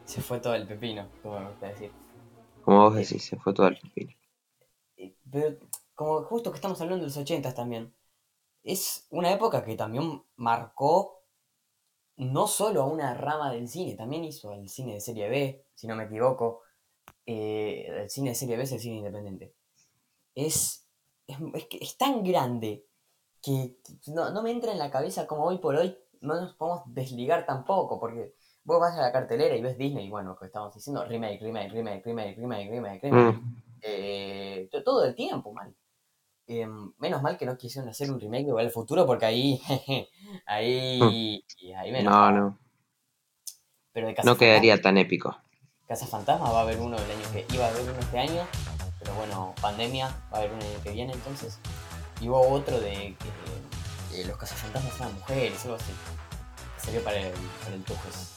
Se 0.05 0.19
fue 0.21 0.39
todo 0.39 0.55
el 0.55 0.65
pepino, 0.65 1.07
como 1.21 1.39
me 1.41 1.45
gusta 1.49 1.67
decir. 1.67 1.91
Como 2.65 2.89
vos 2.89 2.95
decís, 2.95 3.23
se 3.23 3.37
fue 3.37 3.53
todo 3.53 3.67
al 3.67 3.77
pepino. 3.77 4.11
Eh, 4.97 5.13
Pero 5.31 5.57
como 5.93 6.23
justo 6.23 6.49
que 6.51 6.55
estamos 6.55 6.81
hablando 6.81 7.03
de 7.03 7.09
los 7.09 7.17
80 7.17 7.53
también, 7.53 7.93
es 8.63 9.05
una 9.11 9.31
época 9.31 9.63
que 9.63 9.75
también 9.75 10.23
marcó 10.37 11.21
no 12.15 12.47
solo 12.47 12.81
a 12.81 12.87
una 12.87 13.13
rama 13.13 13.51
del 13.51 13.67
cine, 13.67 13.95
también 13.95 14.23
hizo 14.23 14.53
el 14.53 14.67
cine 14.69 14.93
de 14.95 15.01
serie 15.01 15.29
B, 15.29 15.65
si 15.75 15.85
no 15.85 15.95
me 15.95 16.05
equivoco. 16.05 16.62
Eh, 17.25 17.87
el 17.89 18.09
cine 18.09 18.29
de 18.31 18.35
serie 18.35 18.57
B 18.57 18.63
es 18.63 18.71
el 18.73 18.79
cine 18.79 18.97
independiente. 18.97 19.53
Es, 20.35 20.87
es, 21.27 21.37
es 21.55 21.65
que 21.67 21.77
es 21.81 21.97
tan 21.97 22.23
grande 22.23 22.85
que 23.41 23.77
no, 24.07 24.31
no 24.31 24.43
me 24.43 24.51
entra 24.51 24.71
en 24.71 24.79
la 24.79 24.91
cabeza 24.91 25.27
como 25.27 25.45
hoy 25.45 25.57
por 25.59 25.75
hoy 25.75 25.97
no 26.21 26.39
nos 26.39 26.53
podemos 26.55 26.83
desligar 26.87 27.45
tampoco, 27.45 27.99
porque 27.99 28.33
vos 28.63 28.79
vas 28.79 28.97
a 28.97 29.01
la 29.01 29.11
cartelera 29.11 29.55
y 29.55 29.61
ves 29.61 29.77
Disney, 29.77 30.07
y 30.07 30.09
bueno, 30.09 30.31
lo 30.31 30.37
que 30.39 30.45
estamos 30.45 30.73
diciendo, 30.73 31.03
remake, 31.05 31.41
remake, 31.41 31.71
remake, 31.73 32.05
remake, 32.05 32.37
remake, 32.37 32.71
remake, 32.71 33.01
remake 33.03 33.35
Mm. 33.35 33.55
eh, 33.81 34.69
to- 34.71 34.83
todo 34.83 35.03
el 35.05 35.15
tiempo, 35.15 35.53
mal. 35.53 35.75
Eh, 36.47 36.67
menos 36.99 37.21
mal 37.21 37.37
que 37.37 37.45
no 37.45 37.57
quisieron 37.57 37.89
hacer 37.89 38.11
un 38.11 38.19
remake 38.19 38.45
de 38.45 38.51
Volver 38.51 38.67
al 38.67 38.71
Futuro 38.71 39.05
porque 39.05 39.25
ahí, 39.25 39.57
jeje, 39.57 40.09
ahí, 40.45 41.43
y 41.59 41.73
ahí 41.73 41.91
me 41.91 42.03
No, 42.03 42.31
no. 42.31 42.59
Pero 43.93 44.07
de 44.07 44.15
No 44.23 44.37
quedaría 44.37 44.81
tan 44.81 44.97
épico. 44.97 45.37
Casa 45.87 46.07
Fantasma 46.07 46.49
va 46.49 46.59
a 46.59 46.61
haber 46.61 46.79
uno 46.79 46.95
el 46.95 47.03
año 47.03 47.31
que 47.33 47.45
iba 47.53 47.65
a 47.65 47.69
haber 47.69 47.81
uno 47.81 47.99
este 47.99 48.17
año, 48.17 48.47
pero 48.99 49.13
bueno, 49.15 49.53
pandemia 49.61 50.07
va 50.31 50.37
a 50.37 50.39
haber 50.39 50.51
uno 50.51 50.61
el 50.61 50.67
año 50.67 50.83
que 50.83 50.91
viene 50.91 51.13
entonces. 51.13 51.59
Y 52.21 52.29
hubo 52.29 52.47
otro 52.49 52.79
de 52.79 53.15
que 53.19 54.21
eh, 54.21 54.25
los 54.25 54.37
cazafantasmas 54.37 54.95
eran 54.95 55.13
mujeres, 55.15 55.61
algo 55.65 55.75
así. 55.75 55.91
Que 56.77 56.85
salió 56.85 57.03
para 57.03 57.19
el, 57.19 57.33
para 57.63 57.75
el 57.75 57.83
Tujes. 57.83 58.29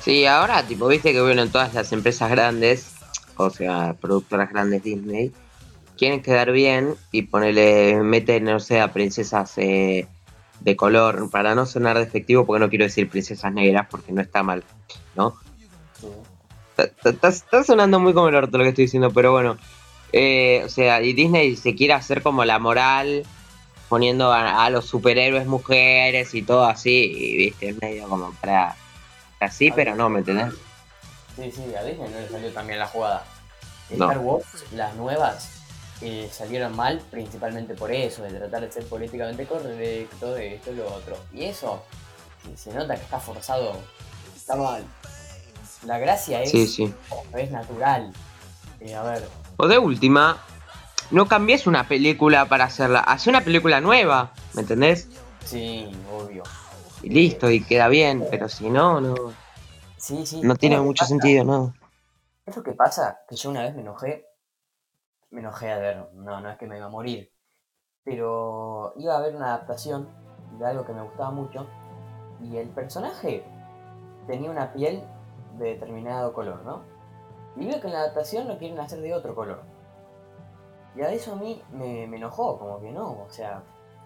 Sí, 0.00 0.24
ahora, 0.24 0.62
tipo, 0.66 0.86
viste 0.86 1.12
que 1.12 1.20
bueno, 1.20 1.46
todas 1.48 1.74
las 1.74 1.92
empresas 1.92 2.30
grandes, 2.30 2.92
o 3.36 3.50
sea, 3.50 3.96
productoras 4.00 4.50
grandes 4.50 4.84
Disney, 4.84 5.32
quieren 5.98 6.22
quedar 6.22 6.52
bien 6.52 6.94
y 7.10 7.22
ponerle, 7.22 7.96
meten, 8.02 8.44
no 8.44 8.60
sé, 8.60 8.80
a 8.80 8.92
princesas 8.92 9.58
eh, 9.58 10.06
de 10.60 10.76
color, 10.76 11.28
para 11.30 11.54
no 11.54 11.66
sonar 11.66 11.98
despectivo, 11.98 12.46
porque 12.46 12.60
no 12.60 12.70
quiero 12.70 12.84
decir 12.84 13.10
princesas 13.10 13.52
negras, 13.52 13.88
porque 13.90 14.12
no 14.12 14.22
está 14.22 14.42
mal, 14.42 14.64
¿no? 15.16 15.34
Está- 17.04 17.64
sonando 17.64 17.98
muy 18.00 18.12
como 18.14 18.28
el 18.28 18.34
orto 18.34 18.58
lo 18.58 18.64
que 18.64 18.70
estoy 18.70 18.84
diciendo, 18.84 19.10
pero 19.12 19.32
bueno. 19.32 19.58
Eh, 20.12 20.62
o 20.64 20.68
sea, 20.68 21.00
y 21.02 21.12
Disney 21.12 21.56
se 21.56 21.74
quiere 21.74 21.92
hacer 21.92 22.22
como 22.22 22.44
la 22.44 22.58
moral, 22.58 23.24
poniendo 23.88 24.32
a, 24.32 24.64
a 24.64 24.70
los 24.70 24.86
superhéroes 24.86 25.46
mujeres 25.46 26.34
y 26.34 26.42
todo 26.42 26.64
así, 26.64 27.12
y 27.14 27.36
viste, 27.36 27.70
es 27.70 27.80
medio 27.80 28.08
como 28.08 28.32
para... 28.40 28.76
Así, 29.38 29.70
pero 29.70 29.94
no, 29.94 30.08
¿me 30.10 30.18
entendés? 30.18 30.52
Sí, 31.36 31.50
sí, 31.50 31.74
a 31.74 31.82
Disney 31.84 32.10
no 32.10 32.20
le 32.20 32.28
salió 32.28 32.50
tan 32.52 32.66
bien 32.66 32.78
la 32.78 32.86
jugada. 32.86 33.24
No. 33.90 34.06
Star 34.10 34.18
Wars, 34.18 34.46
las 34.72 34.94
nuevas, 34.96 35.48
eh, 36.02 36.28
salieron 36.32 36.76
mal 36.76 37.00
principalmente 37.10 37.74
por 37.74 37.90
eso, 37.90 38.22
de 38.22 38.30
tratar 38.30 38.62
de 38.62 38.72
ser 38.72 38.84
políticamente 38.84 39.46
correcto, 39.46 40.34
de 40.34 40.54
esto 40.54 40.72
y 40.72 40.76
lo 40.76 40.92
otro. 40.94 41.16
Y 41.32 41.44
eso 41.44 41.82
se 42.56 42.72
nota 42.72 42.94
que 42.96 43.02
está 43.02 43.18
forzado, 43.18 43.76
está 44.36 44.56
mal. 44.56 44.84
La 45.84 45.98
gracia 45.98 46.42
es, 46.42 46.50
Sí, 46.50 46.66
sí. 46.66 46.94
es 47.36 47.50
natural. 47.50 48.12
Eh, 48.80 48.94
a 48.94 49.02
ver, 49.02 49.28
O 49.56 49.66
de 49.66 49.78
última, 49.78 50.38
no 51.10 51.26
cambies 51.26 51.66
una 51.66 51.86
película 51.88 52.46
para 52.46 52.64
hacerla. 52.64 53.00
Haz 53.00 53.26
una 53.26 53.42
película 53.42 53.80
nueva, 53.80 54.32
¿me 54.54 54.62
entendés? 54.62 55.08
sí, 55.44 55.90
obvio. 56.12 56.42
Y 57.02 57.08
listo, 57.08 57.50
y 57.50 57.62
queda 57.64 57.88
bien. 57.88 58.26
Pero 58.30 58.48
si 58.48 58.68
no, 58.68 59.00
no, 59.00 59.14
Sí, 59.96 60.24
sí. 60.26 60.40
no 60.42 60.54
tiene 60.56 60.76
¿Sabes 60.76 60.78
lo 60.78 60.82
que 60.82 60.86
mucho 60.88 61.02
pasa? 61.02 61.08
sentido, 61.08 61.44
¿no? 61.44 61.74
Es 62.46 62.56
lo 62.56 62.62
que 62.62 62.72
pasa, 62.72 63.20
que 63.28 63.36
yo 63.36 63.50
una 63.50 63.62
vez 63.62 63.74
me 63.74 63.80
enojé, 63.82 64.26
me 65.30 65.40
enojé 65.40 65.70
a 65.72 65.78
ver, 65.78 66.08
no, 66.14 66.40
no 66.40 66.50
es 66.50 66.58
que 66.58 66.66
me 66.66 66.76
iba 66.76 66.86
a 66.86 66.90
morir, 66.90 67.32
pero 68.04 68.92
iba 68.96 69.16
a 69.16 69.20
ver 69.20 69.36
una 69.36 69.46
adaptación 69.54 70.08
de 70.58 70.66
algo 70.66 70.84
que 70.84 70.92
me 70.92 71.02
gustaba 71.02 71.30
mucho 71.30 71.66
y 72.42 72.56
el 72.56 72.68
personaje 72.70 73.44
tenía 74.26 74.50
una 74.50 74.72
piel 74.72 75.04
de 75.60 75.74
determinado 75.74 76.32
color, 76.32 76.62
¿no? 76.64 76.82
Y 77.56 77.66
veo 77.66 77.80
que 77.80 77.86
en 77.86 77.92
la 77.92 78.00
adaptación 78.00 78.48
lo 78.48 78.58
quieren 78.58 78.78
hacer 78.80 79.00
de 79.00 79.14
otro 79.14 79.34
color. 79.34 79.60
Y 80.96 81.02
a 81.02 81.12
eso 81.12 81.32
a 81.32 81.36
mí 81.36 81.62
me, 81.72 82.06
me 82.06 82.16
enojó, 82.16 82.58
como 82.58 82.80
que 82.80 82.90
no, 82.90 83.10
o 83.10 83.26
sea, 83.30 83.62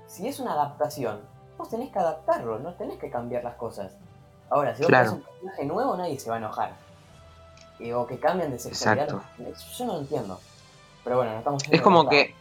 si 0.06 0.28
es 0.28 0.38
una 0.40 0.52
adaptación, 0.52 1.20
vos 1.56 1.68
tenés 1.68 1.90
que 1.90 1.98
adaptarlo, 1.98 2.58
no 2.58 2.74
tenés 2.74 2.98
que 2.98 3.10
cambiar 3.10 3.44
las 3.44 3.54
cosas. 3.54 3.96
Ahora, 4.50 4.74
si 4.74 4.82
vos 4.82 4.88
Claro. 4.88 5.12
un 5.12 5.22
personaje 5.22 5.64
nuevo, 5.64 5.96
nadie 5.96 6.18
se 6.18 6.28
va 6.28 6.36
a 6.36 6.38
enojar. 6.38 6.72
O 7.94 8.06
que 8.06 8.18
cambian 8.18 8.50
de 8.50 8.58
sexualidad. 8.58 9.08
Yo 9.08 9.84
no 9.84 9.94
lo 9.94 10.00
entiendo. 10.00 10.38
Pero 11.02 11.16
bueno, 11.16 11.32
no 11.32 11.38
estamos 11.38 11.62
Es 11.70 11.82
como 11.82 12.08
que. 12.08 12.34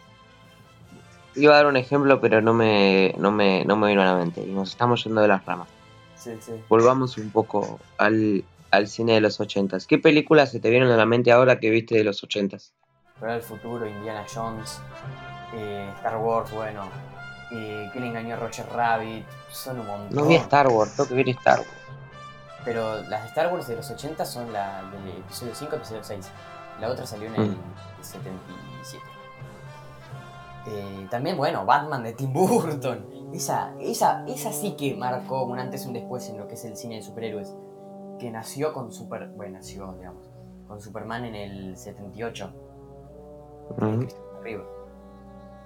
Iba 1.35 1.53
a 1.53 1.57
dar 1.57 1.65
un 1.65 1.75
ejemplo, 1.75 2.21
pero 2.21 2.39
no 2.41 2.53
me, 2.53 3.15
no 3.17 3.31
me, 3.31 3.65
no 3.65 3.75
me 3.75 3.87
vino 3.87 4.03
a 4.03 4.05
la 4.05 4.15
mente. 4.15 4.41
Y 4.41 4.51
nos 4.51 4.69
estamos 4.69 5.03
yendo 5.03 5.21
de 5.21 5.27
las 5.27 5.43
ramas. 5.45 5.67
Sí, 6.15 6.37
sí. 6.39 6.63
Volvamos 6.69 7.17
un 7.17 7.31
poco 7.31 7.79
al, 7.97 8.45
al 8.73 8.87
cine 8.87 9.13
de 9.13 9.21
los 9.21 9.39
ochentas. 9.39 9.85
¿Qué 9.85 9.99
películas 9.99 10.49
se 10.51 10.59
te 10.59 10.69
vieron 10.69 10.89
a 10.91 10.97
la 10.97 11.05
mente 11.05 11.31
ahora 11.31 11.59
que 11.59 11.69
viste 11.69 11.95
de 11.95 12.03
los 12.03 12.23
ochentas? 12.23 12.73
El 13.21 13.41
futuro, 13.41 13.87
Indiana 13.87 14.25
Jones, 14.33 14.79
eh, 15.55 15.89
Star 15.97 16.17
Wars, 16.17 16.51
bueno. 16.51 16.89
Eh, 17.51 17.87
¿Quién 17.91 18.05
engañó 18.05 18.33
a 18.35 18.39
Roger 18.39 18.65
Rabbit? 18.73 19.23
Son 19.51 19.79
un 19.79 19.85
montón. 19.85 20.15
No 20.15 20.25
vi 20.25 20.35
Star 20.35 20.67
Wars, 20.67 20.95
tengo 20.95 21.07
que 21.09 21.15
ver 21.15 21.29
Star 21.29 21.59
Wars. 21.59 21.69
Pero 22.65 23.01
las 23.03 23.21
de 23.21 23.27
Star 23.27 23.53
Wars 23.53 23.67
de 23.67 23.75
los 23.75 23.89
80 23.91 24.25
son 24.25 24.51
la 24.51 24.81
del 24.91 25.17
episodio 25.19 25.53
5 25.53 25.75
episodio 25.75 26.03
6. 26.03 26.29
La 26.81 26.89
otra 26.89 27.05
salió 27.05 27.27
en 27.27 27.35
el 27.35 27.49
Mm. 27.51 27.57
77. 28.01 29.03
Eh, 30.65 31.07
también, 31.11 31.37
bueno, 31.37 31.65
Batman 31.65 32.03
de 32.03 32.13
Tim 32.13 32.33
Burton. 32.33 33.05
Esa, 33.33 33.73
esa, 33.79 34.25
esa 34.27 34.51
sí 34.51 34.75
que 34.77 34.95
marcó 34.95 35.43
un 35.43 35.59
antes 35.59 35.83
y 35.83 35.87
un 35.87 35.93
después 35.93 36.27
en 36.29 36.37
lo 36.37 36.47
que 36.47 36.53
es 36.55 36.65
el 36.65 36.75
cine 36.77 36.95
de 36.95 37.01
superhéroes. 37.03 37.53
Que 38.23 38.31
nació 38.31 38.71
con 38.71 38.89
Super. 38.93 39.27
Bueno, 39.35 39.57
nació, 39.57 39.91
digamos. 39.95 40.29
Con 40.65 40.79
Superman 40.79 41.25
en 41.25 41.35
el 41.35 41.75
78. 41.75 42.53
de 43.77 43.85
Mm. 43.85 43.99
Christopher 43.99 44.41
Reeve. 44.43 44.63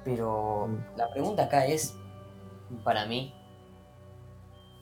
Pero 0.03 0.65
Mm. 0.67 0.97
la 0.97 1.11
pregunta 1.11 1.43
acá 1.43 1.67
es, 1.67 1.95
para 2.83 3.05
mí, 3.05 3.31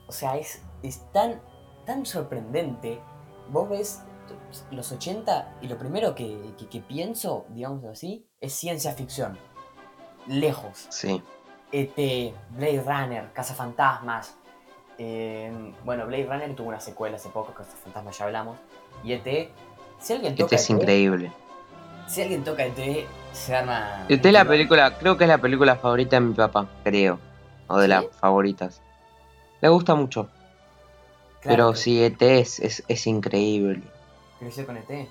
o 0.07 0.11
sea, 0.13 0.37
es, 0.37 0.63
es 0.83 1.01
tan, 1.11 1.41
tan 1.85 2.05
sorprendente. 2.05 3.01
Vos 3.49 3.67
ves 3.67 4.03
los 4.71 4.93
80 4.93 5.57
y 5.61 5.67
lo 5.67 5.77
primero 5.77 6.15
que, 6.15 6.53
que- 6.57 6.69
que 6.69 6.79
pienso, 6.79 7.45
digamos 7.49 7.83
así, 7.83 8.25
es 8.39 8.53
ciencia 8.53 8.93
ficción. 8.93 9.37
Lejos. 10.27 10.87
Sí. 10.91 11.21
ET, 11.73 12.33
Blade 12.51 12.81
Runner, 12.83 13.33
Cazafantasmas. 13.33 14.37
Eh, 14.97 15.51
bueno, 15.83 16.05
Blade 16.07 16.25
Runner 16.25 16.55
tuvo 16.55 16.69
una 16.69 16.79
secuela 16.79 17.17
hace 17.17 17.29
poco, 17.29 17.53
Cazafantasmas 17.53 18.17
ya 18.17 18.25
hablamos. 18.25 18.57
Y 19.03 19.13
ET, 19.13 19.49
si 19.99 20.13
alguien 20.13 20.35
toca 20.35 20.43
Este 20.43 20.55
es 20.55 20.69
ET, 20.69 20.75
increíble. 20.77 21.31
si 22.07 22.21
alguien 22.21 22.43
toca 22.43 22.63
ET, 22.65 23.05
se 23.33 23.55
arma. 23.55 24.05
Esta 24.09 24.27
es 24.29 24.33
la 24.33 24.45
película, 24.45 24.97
creo 24.97 25.17
que 25.17 25.23
es 25.25 25.27
la 25.29 25.37
película 25.37 25.75
favorita 25.75 26.15
de 26.17 26.21
mi 26.21 26.33
papá, 26.33 26.67
creo. 26.83 27.19
O 27.67 27.77
de 27.77 27.85
¿Sí? 27.85 27.89
las 27.89 28.05
favoritas. 28.19 28.81
Le 29.61 29.69
gusta 29.69 29.95
mucho. 29.95 30.29
Claro, 31.41 31.57
pero 31.57 31.75
sí, 31.75 32.03
ET 32.03 32.21
es, 32.21 32.59
es, 32.59 32.83
es 32.87 33.07
increíble. 33.07 33.81
Creció 34.39 34.65
con 34.65 34.77
ET. 34.77 35.07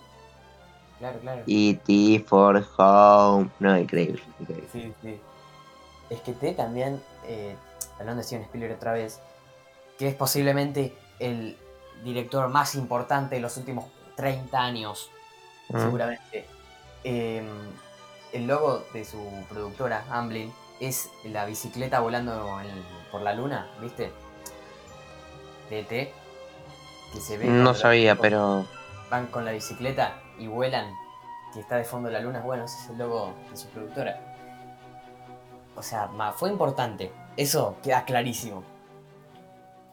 Claro, 0.99 1.19
claro. 1.21 1.43
E.T. 1.47 2.25
for 2.27 2.65
Home. 2.79 3.51
No, 3.59 3.77
increíble. 3.77 4.23
increíble. 4.41 4.69
Sí, 4.73 4.93
sí. 5.03 5.19
Es 6.11 6.21
que 6.21 6.31
ET 6.31 6.57
también, 6.57 7.03
eh, 7.27 7.57
hablando 7.99 8.19
de 8.21 8.25
Steven 8.25 8.45
Spielberg 8.45 8.77
otra 8.77 8.93
vez, 8.93 9.21
que 9.99 10.09
es 10.09 10.15
posiblemente 10.15 10.97
el 11.19 11.57
director 12.03 12.49
más 12.49 12.75
importante 12.75 13.37
de 13.37 13.41
los 13.41 13.57
últimos 13.57 13.87
30 14.17 14.61
años, 14.61 15.11
Mm. 15.69 15.79
seguramente. 15.81 16.47
Eh, 17.05 17.43
el 18.33 18.47
logo 18.47 18.85
de 18.93 19.05
su 19.05 19.19
productora, 19.49 20.05
Amblin, 20.11 20.53
es 20.81 21.09
la 21.25 21.47
bicicleta 21.47 22.01
volando 22.01 22.61
en- 22.61 22.85
por 23.11 23.23
la 23.23 23.33
luna, 23.33 23.71
¿viste? 23.81 24.13
De 25.71 25.81
ET. 25.81 26.13
Que 27.13 27.21
se 27.21 27.39
ve 27.39 27.47
No 27.47 27.75
sabía, 27.75 28.17
pero. 28.17 28.67
van 29.11 29.27
con 29.29 29.45
la 29.45 29.53
bicicleta 29.53 30.21
y 30.39 30.49
vuelan, 30.49 30.93
que 31.53 31.61
está 31.61 31.77
de 31.77 31.85
fondo 31.85 32.11
la 32.11 32.19
luna, 32.21 32.41
bueno, 32.41 32.65
ese 32.65 32.77
es 32.83 32.91
el 32.91 32.99
logo 32.99 33.33
de 33.51 33.57
su 33.57 33.69
productora. 33.69 34.19
O 35.77 35.83
sea, 35.83 36.09
fue 36.37 36.51
importante, 36.51 37.13
eso 37.37 37.77
queda 37.83 38.05
clarísimo. 38.05 38.65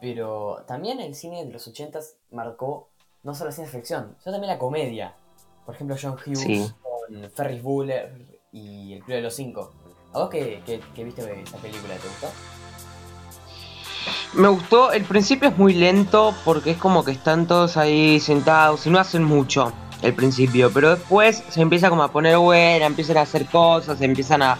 Pero 0.02 0.64
también 0.66 0.98
el 1.00 1.14
cine 1.14 1.44
de 1.46 1.52
los 1.52 1.66
80s 1.66 2.16
marcó 2.32 2.88
no 3.22 3.34
solo 3.34 3.50
la 3.50 3.54
ciencia 3.54 3.78
ficción, 3.78 4.16
sino 4.18 4.32
también 4.32 4.52
la 4.52 4.58
comedia. 4.58 5.14
Por 5.64 5.76
ejemplo, 5.76 5.96
John 6.00 6.14
Hughes 6.26 6.40
Sí. 6.40 6.70
con 6.82 7.30
Ferris 7.30 7.62
Bueller 7.62 8.40
y 8.52 8.94
El 8.94 9.04
Club 9.04 9.16
de 9.16 9.22
los 9.22 9.34
Cinco. 9.34 9.72
¿A 10.12 10.18
vos 10.18 10.28
qué, 10.28 10.60
qué- 10.66 10.80
qué 10.94 11.04
viste 11.04 11.24
de 11.24 11.40
esa 11.42 11.56
película? 11.58 11.94
¿Te 11.94 12.08
gustó? 12.08 12.26
Me 14.34 14.48
gustó, 14.48 14.90
el 14.92 15.04
principio 15.04 15.50
es 15.50 15.56
muy 15.56 15.74
lento 15.74 16.34
porque 16.44 16.72
es 16.72 16.78
como 16.78 17.04
que 17.04 17.12
están 17.12 17.46
todos 17.46 17.76
ahí 17.76 18.18
sentados 18.18 18.84
y 18.86 18.90
no 18.90 18.98
hacen 18.98 19.22
mucho 19.22 19.72
el 20.02 20.14
principio, 20.14 20.72
pero 20.72 20.90
después 20.96 21.44
se 21.48 21.60
empieza 21.60 21.90
como 21.90 22.02
a 22.02 22.10
poner 22.10 22.36
buena, 22.38 22.86
empiezan 22.86 23.18
a 23.18 23.20
hacer 23.20 23.46
cosas, 23.46 23.98
se 23.98 24.04
empiezan 24.04 24.42
a, 24.42 24.58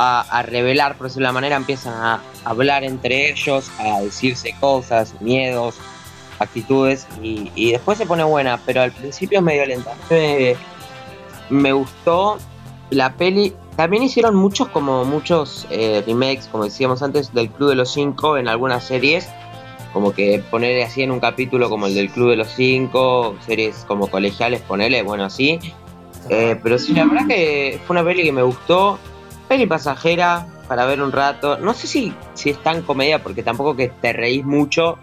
a, 0.00 0.42
revelar, 0.42 0.96
por 0.96 1.08
decirlo 1.08 1.26
de 1.26 1.28
la 1.28 1.32
manera, 1.32 1.56
empiezan 1.56 1.94
a 1.94 2.22
hablar 2.44 2.84
entre 2.84 3.30
ellos, 3.30 3.70
a 3.78 4.00
decirse 4.00 4.54
cosas, 4.60 5.14
miedos, 5.20 5.74
actitudes 6.38 7.06
y, 7.20 7.50
y 7.56 7.72
después 7.72 7.98
se 7.98 8.06
pone 8.06 8.22
buena, 8.22 8.60
pero 8.64 8.82
al 8.82 8.92
principio 8.92 9.38
es 9.38 9.44
medio 9.44 9.66
lenta. 9.66 9.94
Me, 10.08 10.54
me 11.50 11.72
gustó 11.72 12.38
la 12.90 13.14
peli. 13.14 13.54
También 13.76 14.02
hicieron 14.02 14.34
muchos, 14.34 14.68
como 14.68 15.04
muchos 15.04 15.66
eh, 15.70 16.02
remakes, 16.06 16.48
como 16.50 16.64
decíamos 16.64 17.02
antes, 17.02 17.32
del 17.32 17.50
Club 17.50 17.70
de 17.70 17.76
los 17.76 17.92
Cinco 17.92 18.36
en 18.36 18.48
algunas 18.48 18.84
series. 18.84 19.28
Como 19.92 20.12
que 20.12 20.42
ponerle 20.50 20.84
así 20.84 21.02
en 21.02 21.10
un 21.10 21.20
capítulo 21.20 21.70
como 21.70 21.86
el 21.86 21.94
del 21.94 22.10
Club 22.10 22.30
de 22.30 22.36
los 22.36 22.48
Cinco, 22.48 23.36
series 23.46 23.84
como 23.88 24.08
colegiales, 24.08 24.60
ponerle, 24.60 25.02
bueno, 25.02 25.24
así. 25.24 25.58
Eh, 26.28 26.58
pero 26.62 26.78
sí, 26.78 26.92
la 26.92 27.04
verdad 27.06 27.26
que 27.26 27.80
fue 27.86 27.94
una 27.94 28.04
peli 28.04 28.22
que 28.22 28.32
me 28.32 28.42
gustó. 28.42 28.98
Peli 29.48 29.66
pasajera 29.66 30.46
para 30.68 30.84
ver 30.84 31.00
un 31.02 31.10
rato. 31.12 31.56
No 31.58 31.72
sé 31.74 31.86
si, 31.86 32.14
si 32.34 32.50
es 32.50 32.62
tan 32.62 32.82
comedia 32.82 33.22
porque 33.22 33.42
tampoco 33.42 33.74
que 33.74 33.88
te 33.88 34.12
reís 34.12 34.44
mucho. 34.44 34.98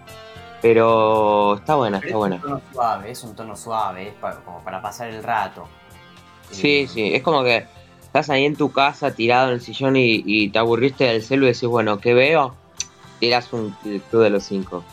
Pero 0.61 1.55
está 1.57 1.75
buena, 1.75 1.99
está 1.99 2.15
buena. 2.17 2.37
Es 2.37 2.43
un 2.43 2.49
tono 2.49 2.61
suave, 2.73 3.11
es 3.11 3.23
un 3.23 3.35
tono 3.35 3.55
suave, 3.55 4.07
es 4.07 4.13
para, 4.15 4.35
como 4.37 4.63
para 4.63 4.81
pasar 4.81 5.09
el 5.09 5.21
rato. 5.21 5.67
Sí, 6.49 6.79
Eh, 6.81 6.87
sí, 6.87 7.13
es 7.13 7.21
como 7.21 7.43
que 7.43 7.67
estás 8.01 8.29
ahí 8.31 8.45
en 8.45 8.55
tu 8.55 8.71
casa 8.71 9.11
tirado 9.11 9.49
en 9.49 9.55
el 9.55 9.61
sillón 9.61 9.95
y, 9.95 10.23
y 10.25 10.49
te 10.49 10.57
aburriste 10.57 11.03
del 11.03 11.21
celu 11.21 11.43
y 11.45 11.47
decís, 11.49 11.67
bueno, 11.67 11.99
¿qué 11.99 12.13
veo? 12.15 12.55
Tiras 13.19 13.51
un 13.53 13.71
Club 14.09 14.23
de 14.23 14.29
los 14.31 14.43
Cinco. 14.43 14.83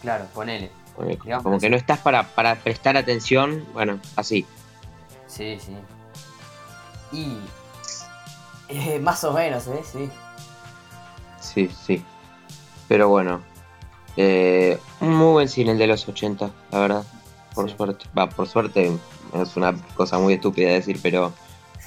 Claro, 0.00 0.24
ponele. 0.32 0.70
Como- 0.96 1.08
Digamos 1.08 1.42
Como 1.44 1.58
que 1.58 1.68
no 1.68 1.76
estás 1.76 1.98
para, 1.98 2.22
para 2.22 2.54
prestar 2.54 2.96
atención, 2.96 3.66
bueno, 3.74 3.98
así. 4.16 4.46
Sí, 5.26 5.58
sí. 5.60 5.76
Y. 7.12 7.36
eh, 8.68 8.98
más 8.98 9.22
o 9.24 9.32
menos, 9.32 9.66
¿eh? 9.68 9.82
Sí. 9.90 10.10
Sí, 11.40 11.68
sí. 11.86 12.04
Pero 12.88 13.08
bueno, 13.08 13.40
eh, 14.16 14.78
un 15.00 15.14
muy 15.14 15.32
buen 15.32 15.48
cine 15.48 15.72
el 15.72 15.78
de 15.78 15.86
los 15.86 16.08
80, 16.08 16.50
la 16.70 16.78
verdad. 16.78 17.04
Por 17.54 17.68
Sí. 17.70 17.76
suerte. 17.76 18.06
Va, 18.16 18.28
por 18.28 18.48
suerte 18.48 18.90
es 19.34 19.56
una 19.56 19.74
cosa 19.94 20.18
muy 20.18 20.34
estúpida 20.34 20.70
decir, 20.70 20.98
pero 21.02 21.32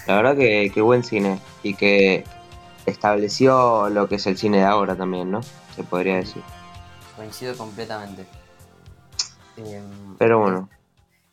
la 0.06 0.16
verdad 0.16 0.36
que, 0.38 0.72
que 0.74 0.82
buen 0.82 1.04
cine. 1.04 1.40
Y 1.64 1.74
que 1.76 2.24
estableció 2.86 3.90
lo 3.90 4.08
que 4.08 4.16
es 4.16 4.28
el 4.28 4.38
cine 4.38 4.60
de 4.60 4.64
ahora 4.66 4.96
también, 4.96 5.30
¿no? 5.32 5.42
Se 5.76 5.84
podría 5.84 6.16
decir. 6.16 6.42
Coincido 7.16 7.58
completamente. 7.58 8.26
Em, 9.58 10.16
Pero 10.18 10.40
bueno. 10.40 10.70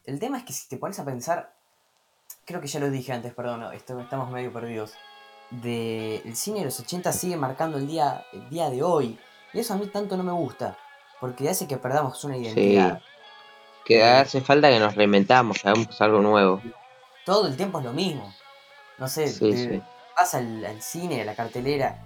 El 0.07 0.19
tema 0.19 0.39
es 0.39 0.45
que 0.45 0.53
si 0.53 0.69
te 0.69 0.77
pones 0.77 0.99
a 0.99 1.05
pensar, 1.05 1.55
creo 2.45 2.61
que 2.61 2.67
ya 2.67 2.81
lo 2.81 2.91
dije 2.91 3.13
antes, 3.13 3.33
perdón, 3.35 3.73
esto- 3.73 3.99
estamos 4.01 4.31
medio 4.31 4.53
perdidos. 4.53 4.93
De 5.63 6.17
el 6.25 6.37
cine 6.37 6.61
de 6.61 6.65
los 6.67 6.81
80 6.81 7.13
sigue 7.13 7.37
marcando 7.37 7.77
el 7.79 7.87
día, 7.87 8.25
el 8.33 8.49
día 8.49 8.71
de 8.71 8.83
hoy. 8.83 9.19
Y 9.53 9.61
eso 9.61 9.75
a 9.75 9.77
mí 9.77 9.87
tanto 9.87 10.17
no 10.17 10.23
me 10.23 10.33
gusta. 10.33 10.77
Porque 11.21 11.49
hace 11.49 11.67
que 11.69 11.77
perdamos 11.77 12.23
una 12.25 12.35
Sí. 12.35 12.43
identidad. 12.43 13.01
Que 13.85 14.03
hace 14.03 14.41
falta 14.41 14.69
que 14.71 14.79
nos 14.81 14.95
reinventamos, 14.95 15.59
que 15.61 15.69
hagamos 15.69 16.01
algo 16.01 16.21
nuevo. 16.21 16.61
Todo 17.25 17.47
el 17.47 17.57
tiempo 17.57 17.79
es 17.79 17.85
lo 17.85 17.93
mismo. 17.93 18.33
No 18.99 19.09
sé, 19.09 19.29
Sí, 19.29 19.51
te- 19.51 19.57
sí. 19.57 19.83
vas 20.17 20.35
al, 20.35 20.65
al 20.65 20.81
cine, 20.83 21.21
a 21.23 21.25
la 21.25 21.35
cartelera, 21.35 22.03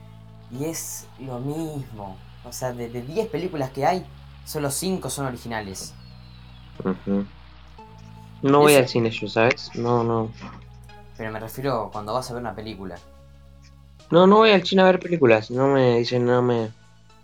y 0.50 0.64
es 0.64 1.06
lo 1.20 1.38
mismo. 1.38 2.16
O 2.44 2.52
sea, 2.52 2.72
de, 2.72 2.88
de 2.88 3.02
10 3.02 3.28
películas 3.28 3.70
que 3.70 3.86
hay, 3.86 4.04
solo 4.44 4.70
5 4.70 5.08
son 5.10 5.26
originales. 5.26 5.94
No 8.42 8.60
voy 8.60 8.72
Eso- 8.72 8.82
al 8.82 8.88
cine 8.88 9.10
yo, 9.10 9.28
¿sabes? 9.28 9.70
No, 9.74 10.04
no. 10.04 10.30
Pero 11.16 11.32
me 11.32 11.40
refiero 11.40 11.90
cuando 11.92 12.14
vas 12.14 12.30
a 12.30 12.34
ver 12.34 12.42
una 12.42 12.54
película. 12.54 12.96
No, 14.10 14.26
no 14.26 14.36
voy 14.36 14.50
al 14.50 14.64
cine 14.66 14.82
a 14.82 14.86
ver 14.86 15.00
películas. 15.00 15.50
No 15.50 15.68
me 15.68 15.98
dicen, 15.98 16.24
no 16.24 16.40
me. 16.42 16.70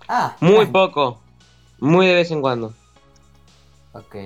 Ah, 0.09 0.37
Muy 0.41 0.67
poco. 0.67 1.21
Muy 1.79 2.07
de 2.07 2.15
vez 2.15 2.31
en 2.31 2.41
cuando. 2.41 2.75
Ok. 3.93 4.17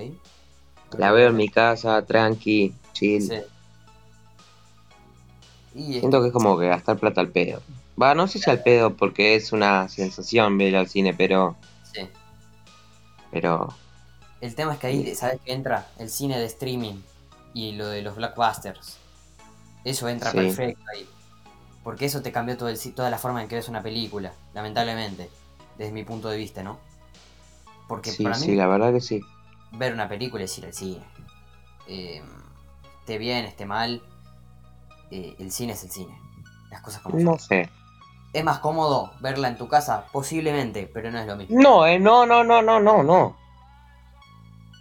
La 0.96 1.12
veo 1.12 1.28
en 1.28 1.36
mi 1.36 1.48
casa, 1.48 2.04
tranqui, 2.04 2.74
chill. 2.92 3.22
Sí. 3.22 3.40
Y 5.74 6.00
Siento 6.00 6.20
que 6.20 6.28
es 6.28 6.32
como 6.32 6.58
que 6.58 6.66
gastar 6.68 6.98
plata 6.98 7.20
al 7.20 7.28
pedo. 7.28 7.62
Va, 8.00 8.14
no 8.14 8.26
sé 8.26 8.38
si 8.38 8.48
al 8.50 8.62
pedo 8.62 8.94
porque 8.96 9.34
es 9.36 9.52
una 9.52 9.88
sensación 9.88 10.56
ver 10.58 10.76
al 10.76 10.88
cine, 10.88 11.14
pero. 11.14 11.56
sí. 11.92 12.08
Pero. 13.30 13.68
El 14.40 14.54
tema 14.54 14.74
es 14.74 14.78
que 14.78 14.86
ahí, 14.86 15.14
¿sabes 15.14 15.40
qué 15.44 15.52
entra? 15.52 15.88
El 15.98 16.08
cine 16.08 16.38
de 16.38 16.46
streaming 16.46 16.94
y 17.54 17.72
lo 17.72 17.88
de 17.88 18.02
los 18.02 18.16
blockbusters. 18.16 18.96
Eso 19.84 20.08
entra 20.08 20.30
Sí. 20.30 20.36
perfecto 20.38 20.82
ahí. 20.94 21.08
Porque 21.88 22.04
eso 22.04 22.20
te 22.20 22.30
cambió 22.32 22.54
todo 22.58 22.68
el, 22.68 22.78
toda 22.94 23.08
la 23.08 23.16
forma 23.16 23.40
en 23.40 23.48
que 23.48 23.54
ves 23.54 23.66
una 23.70 23.82
película, 23.82 24.34
lamentablemente, 24.52 25.30
desde 25.78 25.90
mi 25.90 26.04
punto 26.04 26.28
de 26.28 26.36
vista, 26.36 26.62
¿no? 26.62 26.78
Porque 27.88 28.10
Sí, 28.10 28.24
para 28.24 28.36
mí 28.36 28.44
sí, 28.44 28.54
la 28.56 28.66
verdad 28.66 28.92
que 28.92 29.00
sí. 29.00 29.22
ver 29.72 29.94
una 29.94 30.06
película 30.06 30.44
es 30.44 30.58
ir 30.58 30.66
al 30.66 30.74
cine. 30.74 31.02
Eh, 31.86 32.22
esté 33.00 33.16
bien, 33.16 33.46
esté 33.46 33.64
mal, 33.64 34.02
eh, 35.10 35.34
el 35.38 35.50
cine 35.50 35.72
es 35.72 35.82
el 35.82 35.90
cine. 35.90 36.14
Las 36.70 36.82
cosas 36.82 37.00
como 37.00 37.18
No 37.20 37.38
son. 37.38 37.40
sé. 37.40 37.70
¿Es 38.34 38.44
más 38.44 38.58
cómodo 38.58 39.14
verla 39.20 39.48
en 39.48 39.56
tu 39.56 39.66
casa? 39.66 40.04
Posiblemente, 40.12 40.90
pero 40.92 41.10
no 41.10 41.18
es 41.18 41.26
lo 41.26 41.36
mismo. 41.36 41.58
No, 41.58 41.86
eh, 41.86 41.98
no, 41.98 42.26
no, 42.26 42.44
no, 42.44 42.60
no, 42.60 42.78
no, 42.80 43.02
no. 43.02 43.34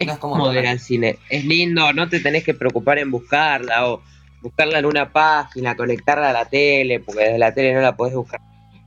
No 0.06 0.12
es 0.12 0.18
cómodo 0.20 0.54
ir 0.54 0.68
al 0.68 0.82
cine. 0.82 1.20
Es 1.30 1.46
lindo, 1.46 1.94
no 1.94 2.10
te 2.10 2.20
tenés 2.20 2.44
que 2.44 2.54
preocupar 2.54 3.00
en 3.00 3.12
buscarla 3.12 3.88
o 3.88 4.02
buscarla 4.48 4.80
en 4.80 4.86
una 4.86 5.12
página, 5.12 5.76
conectarla 5.76 6.30
a 6.30 6.34
la 6.34 6.46
tele, 6.46 7.02
porque 7.02 7.24
desde 7.24 7.38
la 7.38 7.54
tele 7.54 7.74
no 7.74 7.82
la 7.82 7.96
podés 7.96 8.16
buscar. 8.16 8.40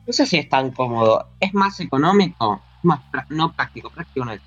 No 0.06 0.12
sé 0.12 0.24
si 0.26 0.38
es 0.38 0.48
tan 0.48 0.70
cómodo. 0.70 1.28
Es 1.38 1.52
más 1.52 1.78
económico, 1.80 2.62
es 2.78 2.84
más 2.84 3.00
no 3.28 3.52
práctico, 3.52 3.90
práctico 3.90 4.24
no 4.24 4.32
es. 4.32 4.40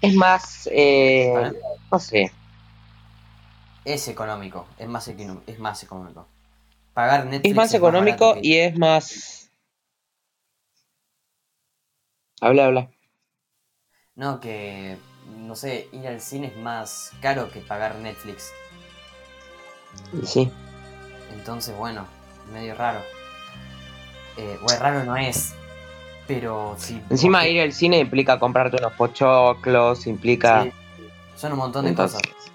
Es 0.00 0.14
más, 0.14 0.68
eh, 0.72 1.52
no 1.90 1.98
sé. 1.98 2.32
Es 3.84 4.08
económico, 4.08 4.66
es 4.78 4.88
más, 4.88 5.06
es 5.08 5.58
más 5.58 5.82
económico. 5.82 6.26
Pagar 6.92 7.24
Netflix 7.24 7.50
Es 7.50 7.54
más 7.56 7.74
económico 7.74 8.36
y 8.42 8.56
es 8.56 8.76
más. 8.76 9.50
Habla, 12.40 12.66
habla. 12.66 12.90
No, 14.16 14.40
que, 14.40 14.98
no 15.38 15.54
sé, 15.54 15.88
ir 15.92 16.06
al 16.08 16.20
cine 16.20 16.48
es 16.48 16.56
más 16.56 17.12
caro 17.20 17.50
que 17.50 17.60
pagar 17.60 17.94
Netflix. 17.96 18.52
Y 20.22 20.26
Sí. 20.26 20.50
Entonces, 21.34 21.76
bueno, 21.76 22.04
medio 22.52 22.74
raro. 22.74 23.00
Eh, 24.36 24.58
bueno, 24.62 24.80
raro 24.80 25.04
no 25.04 25.16
es, 25.16 25.54
pero 26.26 26.74
sí. 26.78 27.00
Encima 27.10 27.38
porque- 27.40 27.50
ir 27.52 27.60
al 27.62 27.72
cine 27.72 27.98
implica 27.98 28.38
comprarte 28.38 28.76
unos 28.78 28.92
pochoclos, 28.94 30.06
implica. 30.06 30.64
sí, 30.64 30.72
son 31.36 31.52
un 31.52 31.58
montón 31.58 31.84
de 31.84 31.90
Entonces, 31.90 32.20
cosas. 32.22 32.52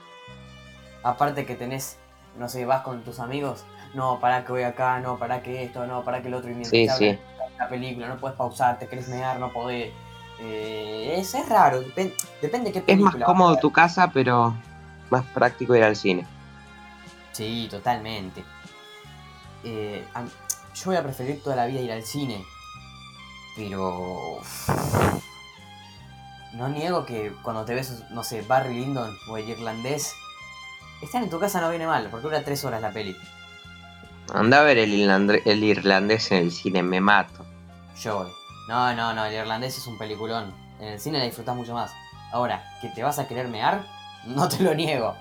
Aparte 1.03 1.45
que 1.45 1.55
tenés, 1.55 1.97
no 2.37 2.49
sé, 2.49 2.65
vas 2.65 2.81
con 2.81 3.03
tus 3.03 3.19
amigos, 3.19 3.63
no, 3.93 4.19
para 4.19 4.43
que 4.45 4.51
voy 4.51 4.63
acá, 4.63 4.99
no, 4.99 5.17
para 5.17 5.41
que 5.43 5.63
esto, 5.63 5.85
no, 5.85 6.03
para 6.03 6.21
que 6.21 6.27
el 6.29 6.33
otro, 6.33 6.49
y 6.49 6.53
mientras 6.55 6.71
Sí, 6.71 6.87
sí. 6.97 7.05
de 7.05 7.19
la 7.59 7.69
película, 7.69 8.07
no 8.07 8.17
puedes 8.17 8.37
pausar, 8.37 8.79
te 8.79 8.87
querés 8.87 9.07
mear, 9.07 9.39
no 9.39 9.51
podés. 9.51 9.91
Eh, 10.39 11.15
es, 11.17 11.33
es 11.33 11.47
raro, 11.49 11.81
depen- 11.83 12.13
depende 12.41 12.71
qué 12.71 12.79
Es 12.79 12.85
película. 12.85 13.11
más 13.11 13.19
vas 13.19 13.23
a 13.23 13.25
cómodo 13.25 13.57
tu 13.57 13.71
casa, 13.71 14.11
pero 14.13 14.53
más 15.09 15.23
práctico 15.33 15.75
ir 15.75 15.83
al 15.83 15.95
cine. 15.95 16.25
Sí, 17.37 17.67
totalmente. 17.69 18.43
Eh, 19.63 20.03
yo 20.73 20.85
voy 20.85 20.95
a 20.95 21.03
preferir 21.03 21.43
toda 21.43 21.55
la 21.55 21.67
vida 21.67 21.81
ir 21.81 21.91
al 21.91 22.01
cine, 22.01 22.43
pero 23.55 24.41
no 26.53 26.67
niego 26.69 27.05
que 27.05 27.31
cuando 27.43 27.63
te 27.63 27.75
ves, 27.75 28.05
no 28.09 28.23
sé, 28.23 28.41
Barry 28.41 28.73
Lyndon 28.73 29.15
o 29.29 29.37
el 29.37 29.47
irlandés, 29.47 30.15
estar 31.03 31.21
en 31.21 31.29
tu 31.29 31.39
casa 31.39 31.61
no 31.61 31.69
viene 31.69 31.85
mal, 31.85 32.07
porque 32.09 32.23
dura 32.23 32.43
tres 32.43 32.65
horas 32.65 32.81
la 32.81 32.89
peli. 32.89 33.15
Anda 34.33 34.61
a 34.61 34.63
ver 34.63 34.79
el, 34.79 34.91
el 35.45 35.63
irlandés 35.63 36.31
en 36.31 36.39
el 36.39 36.51
cine, 36.51 36.81
me 36.81 36.99
mato. 36.99 37.45
Yo 38.01 38.17
voy. 38.17 38.31
No, 38.67 38.95
no, 38.95 39.13
no, 39.13 39.25
el 39.25 39.35
irlandés 39.35 39.77
es 39.77 39.85
un 39.85 39.99
peliculón. 39.99 40.55
En 40.79 40.87
el 40.87 40.99
cine 40.99 41.19
la 41.19 41.25
disfrutás 41.25 41.55
mucho 41.55 41.75
más. 41.75 41.91
Ahora, 42.31 42.63
que 42.81 42.89
te 42.89 43.03
vas 43.03 43.19
a 43.19 43.27
querer 43.27 43.47
mear, 43.47 43.85
no 44.25 44.49
te 44.49 44.63
lo 44.63 44.73
niego. 44.73 45.15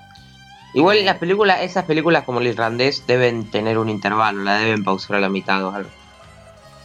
Igual 0.75 1.05
las 1.05 1.17
películas, 1.19 1.61
esas 1.63 1.85
películas 1.85 2.25
como 2.25 2.41
el 2.41 2.49
irlandés 2.49 3.07
deben 3.07 3.51
tener 3.51 3.79
un 3.79 3.89
intervalo, 3.89 4.43
la 4.43 4.57
deben 4.59 4.85
pausar 4.85 5.17
a 5.17 5.21
la 5.21 5.29
mitad 5.29 5.65
o 5.65 5.75
algo. 5.75 5.91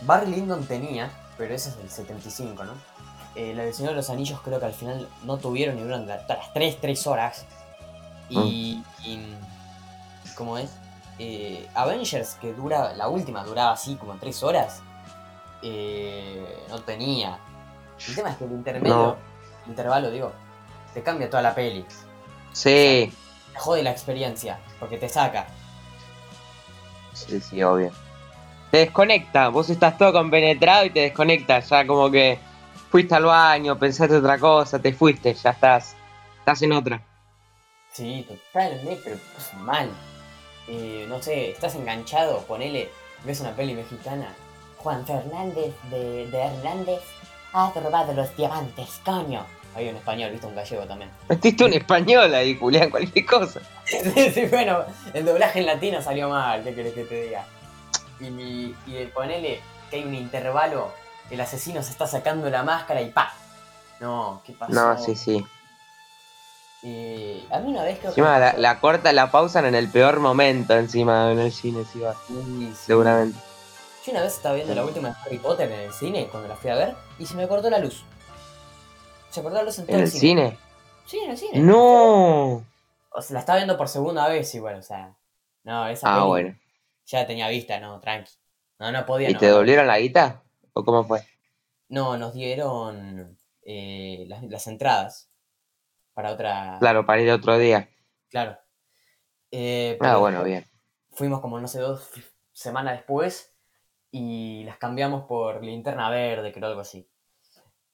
Barry 0.04 0.32
Lyndon 0.32 0.66
tenía, 0.66 1.12
pero 1.38 1.54
ese 1.54 1.70
es 1.70 1.78
del 1.78 1.90
75, 1.90 2.64
¿no? 2.64 2.74
Eh, 3.36 3.54
la 3.54 3.64
del 3.64 3.74
Señor 3.74 3.92
de 3.92 3.98
los 3.98 4.10
Anillos 4.10 4.40
creo 4.44 4.60
que 4.60 4.66
al 4.66 4.74
final 4.74 5.08
no 5.24 5.38
tuvieron 5.38 5.76
ni 5.76 5.82
duran 5.84 6.10
hasta 6.10 6.38
las 6.38 6.54
3, 6.54 6.78
3 6.82 7.08
horas. 7.08 7.46
Y, 8.30 8.82
y- 9.04 9.36
¿Cómo 10.36 10.58
es? 10.58 10.70
Eh, 11.20 11.68
Avengers, 11.76 12.36
que 12.36 12.54
dura, 12.54 12.94
la 12.94 13.10
última 13.10 13.44
duraba 13.44 13.72
así 13.74 13.96
como 13.96 14.14
3 14.16 14.42
horas, 14.44 14.82
eh, 15.62 16.58
no 16.70 16.80
tenía. 16.82 17.38
El 18.08 18.16
tema 18.16 18.32
es 18.32 18.38
que 18.38 18.46
el 18.46 18.52
intermedio, 18.54 18.96
No. 18.96 19.16
intervalo, 19.68 20.10
digo, 20.10 20.32
te 20.94 21.04
cambia 21.04 21.30
toda 21.30 21.44
la 21.44 21.54
peli. 21.54 21.86
Sí, 22.54 23.14
jode 23.56 23.84
la 23.84 23.92
experiencia, 23.92 24.60
porque 24.80 24.98
te 24.98 25.10
saca. 25.10 25.48
sí, 27.14 27.40
sí, 27.40 27.62
obvio. 27.64 27.92
Te 28.72 28.78
desconecta, 28.78 29.50
vos 29.50 29.70
estás 29.70 29.98
todo 29.98 30.14
compenetrado 30.14 30.86
y 30.86 30.90
te 30.92 31.02
desconecta, 31.02 31.60
ya 31.60 31.86
como 31.86 32.10
que 32.10 32.40
fuiste 32.90 33.16
al 33.16 33.26
baño, 33.26 33.78
pensaste 33.78 34.16
otra 34.16 34.38
cosa, 34.38 34.80
te 34.80 34.94
fuiste, 34.94 35.34
ya 35.34 35.50
estás, 35.50 35.96
estás 36.40 36.62
en 36.62 36.72
otra. 36.72 37.02
Sí, 37.92 38.26
totalmente, 38.28 39.02
pero 39.04 39.16
es 39.16 39.54
mal. 39.56 39.90
No 41.10 41.22
sé, 41.22 41.52
estás 41.52 41.76
enganchado, 41.76 42.40
ponele, 42.44 42.90
ves 43.26 43.42
una 43.42 43.52
peli 43.54 43.74
mexicana. 43.74 44.34
Juan 44.78 45.06
Fernández 45.06 45.74
de, 45.90 46.28
de 46.28 46.38
Hernández 46.38 47.02
ha 47.52 47.72
robado 47.76 48.14
los 48.14 48.36
diamantes, 48.38 49.02
coño. 49.04 49.46
Hay 49.74 49.88
un 49.88 49.96
español, 49.96 50.32
viste, 50.32 50.48
un 50.48 50.56
gallego 50.56 50.84
también. 50.84 51.10
Metiste 51.30 51.64
un 51.64 51.74
español 51.74 52.34
ahí, 52.34 52.58
Julián, 52.58 52.90
cualquier 52.90 53.26
cosa. 53.26 53.62
sí, 53.86 54.32
sí, 54.34 54.46
bueno, 54.48 54.84
el 55.14 55.26
doblaje 55.26 55.60
en 55.60 55.66
latino 55.66 56.02
salió 56.02 56.30
mal, 56.30 56.64
¿qué 56.64 56.74
querés 56.76 56.94
que 56.94 57.06
te 57.06 57.24
diga? 57.24 57.46
Y, 58.20 58.76
y 58.88 58.96
el 58.98 59.08
ponele 59.10 59.62
que 59.90 59.98
hay 59.98 60.04
un 60.04 60.14
intervalo, 60.14 60.92
el 61.30 61.40
asesino 61.42 61.82
se 61.84 61.92
está 61.92 62.06
sacando 62.08 62.50
la 62.50 62.64
máscara 62.64 63.02
y 63.02 63.10
¡pa! 63.10 63.34
No, 64.00 64.42
¿qué 64.46 64.54
pasó? 64.54 64.74
No, 64.74 64.98
sí, 65.04 65.16
sí. 65.16 65.44
Eh, 66.84 67.46
a 67.52 67.60
mí 67.60 67.70
una 67.72 67.84
vez 67.84 68.00
creo 68.00 68.10
Encima 68.10 68.34
que... 68.34 68.40
la, 68.40 68.54
la 68.58 68.80
corta, 68.80 69.14
la 69.14 69.30
pausan 69.32 69.66
en 69.66 69.76
el 69.76 69.88
peor 69.90 70.20
momento 70.20 70.76
encima 70.76 71.32
en 71.32 71.40
el 71.40 71.52
cine, 71.52 71.84
sí 71.92 72.00
va, 72.00 72.16
Sí, 72.28 72.34
sí. 72.48 72.74
seguramente. 72.88 73.38
Yo 74.06 74.12
una 74.14 74.22
vez 74.24 74.34
estaba 74.34 74.56
viendo 74.56 74.74
la 74.74 74.84
última 74.84 75.10
de 75.10 75.16
Harry 75.24 75.38
Potter 75.38 75.72
en 75.72 75.80
el 75.82 75.94
cine, 75.94 76.28
cuando 76.32 76.50
la 76.50 76.56
fui 76.56 76.72
a 76.72 76.76
ver, 76.76 76.96
y 77.20 77.26
se 77.28 77.36
me 77.36 77.48
cortó 77.48 77.70
la 77.70 77.78
luz. 77.78 78.04
Se 79.32 79.42
cortó 79.42 79.58
la 79.58 79.64
luz 79.64 79.80
en 79.80 79.88
todo 79.88 79.98
¿En 79.98 80.04
el 80.04 80.08
el 80.08 80.12
cine. 80.12 80.52
cine? 80.52 80.60
Sí, 81.06 81.20
en 81.20 81.32
el 81.32 81.38
cine. 81.38 81.60
No. 81.60 82.66
O 83.10 83.22
sea, 83.22 83.34
la 83.34 83.40
estaba 83.40 83.58
viendo 83.58 83.78
por 83.78 83.88
segunda 83.88 84.28
vez 84.28 84.54
igual, 84.56 84.76
o 84.78 84.84
sea. 84.84 85.18
No, 85.64 85.88
esa 85.88 86.08
Ah, 86.10 86.16
peli 86.16 86.28
bueno. 86.28 86.60
ya 87.06 87.28
tenía 87.28 87.50
vista, 87.50 87.80
no, 87.80 88.00
tranqui. 88.00 88.32
No, 88.80 88.92
no 88.92 89.06
podía. 89.06 89.30
¿Y 89.30 89.34
no. 89.34 89.40
te 89.40 89.48
devolvieron 89.48 89.88
la 89.88 90.00
guita? 90.00 90.44
¿O 90.74 90.84
cómo 90.84 91.04
fue? 91.04 91.22
No, 91.90 92.18
nos 92.18 92.34
dieron 92.34 93.38
eh, 93.64 94.26
las, 94.28 94.44
las 94.44 94.68
entradas 94.68 95.30
para 96.14 96.32
otra. 96.32 96.78
Claro, 96.80 97.06
para 97.06 97.22
ir 97.22 97.32
otro 97.32 97.58
día. 97.58 97.90
Claro. 98.30 98.58
Eh, 99.52 99.98
Ah, 100.00 100.18
bueno, 100.18 100.44
bien. 100.44 100.66
Fuimos 101.12 101.42
como, 101.42 101.60
no 101.60 101.68
sé, 101.68 101.80
dos 101.80 102.10
semanas 102.54 102.94
después 102.98 103.54
y 104.12 104.64
las 104.66 104.78
cambiamos 104.78 105.26
por 105.26 105.64
linterna 105.64 106.10
verde, 106.10 106.52
creo, 106.54 106.68
algo 106.68 106.82
así. 106.82 107.10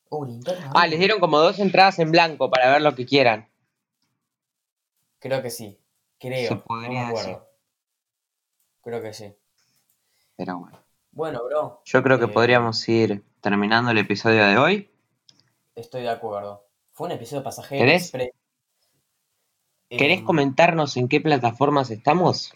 Uh, 0.09 0.25
linterna 0.25 0.71
Ah, 0.73 0.81
verde. 0.81 0.89
les 0.89 0.99
dieron 0.99 1.19
como 1.19 1.39
dos 1.39 1.59
entradas 1.59 1.99
en 1.99 2.11
blanco 2.11 2.49
para 2.49 2.71
ver 2.71 2.81
lo 2.81 2.95
que 2.95 3.05
quieran. 3.05 3.49
Creo 5.19 5.41
que 5.41 5.49
sí. 5.49 5.79
Creo. 6.19 6.47
Se 6.49 6.55
no 6.55 6.63
podría 6.63 6.89
me 6.89 6.99
acuerdo. 7.09 7.47
Creo 8.81 9.01
que 9.01 9.13
sí. 9.13 9.33
Pero 10.35 10.59
bueno. 10.59 10.79
Bueno, 11.11 11.43
bro. 11.45 11.81
Yo 11.85 12.03
creo 12.03 12.19
que 12.19 12.25
Eh, 12.25 12.29
podríamos 12.29 12.87
ir 12.87 13.23
terminando 13.41 13.91
el 13.91 13.97
episodio 13.97 14.45
de 14.45 14.57
hoy. 14.57 14.91
Estoy 15.75 16.03
de 16.03 16.09
acuerdo. 16.09 16.67
Fue 16.93 17.07
un 17.07 17.13
episodio 17.13 17.43
pasajero. 17.43 17.79
¿Querés? 17.83 18.03
express. 18.03 18.29
¿Querés 19.89 20.19
Em, 20.19 20.25
comentarnos 20.25 20.97
en 20.97 21.07
qué 21.07 21.21
plataformas 21.21 21.89
estamos? 21.91 22.53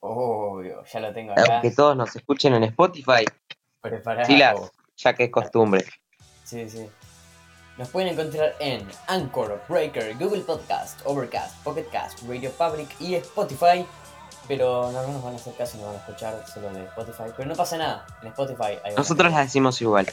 Obvio, 0.00 0.84
ya 0.84 1.00
lo 1.00 1.12
tengo 1.12 1.32
acá. 1.32 1.60
Que 1.62 1.70
todos 1.70 1.96
nos 1.96 2.14
escuchen 2.14 2.54
en 2.54 2.64
Spotify. 2.64 3.24
Preparado. 3.80 4.26
Silas, 4.26 4.72
ya 4.96 5.14
que 5.14 5.24
es 5.24 5.30
costumbre. 5.30 5.84
Sí, 6.54 6.70
sí. 6.70 6.86
Nos 7.76 7.88
pueden 7.88 8.10
encontrar 8.10 8.54
en 8.60 8.86
Anchor, 9.08 9.60
Breaker, 9.68 10.16
Google 10.16 10.42
Podcast, 10.42 11.00
Overcast, 11.04 11.56
Pocket 11.64 11.88
Cast, 11.90 12.22
Radio 12.28 12.52
Public 12.52 12.88
y 13.00 13.16
Spotify. 13.16 13.84
Pero 14.46 14.92
no, 14.92 15.02
no 15.02 15.14
nos 15.14 15.24
van 15.24 15.32
a 15.32 15.36
hacer 15.36 15.54
caso, 15.54 15.78
no 15.78 15.86
van 15.86 15.96
a 15.96 15.98
escuchar 15.98 16.44
solo 16.46 16.72
de 16.72 16.84
Spotify. 16.84 17.24
Pero 17.36 17.48
no 17.48 17.56
pasa 17.56 17.76
nada, 17.76 18.06
en 18.22 18.28
Spotify 18.28 18.78
hay 18.84 18.94
Nosotros 18.96 19.32
la 19.32 19.40
decimos 19.40 19.82
igual. 19.82 20.06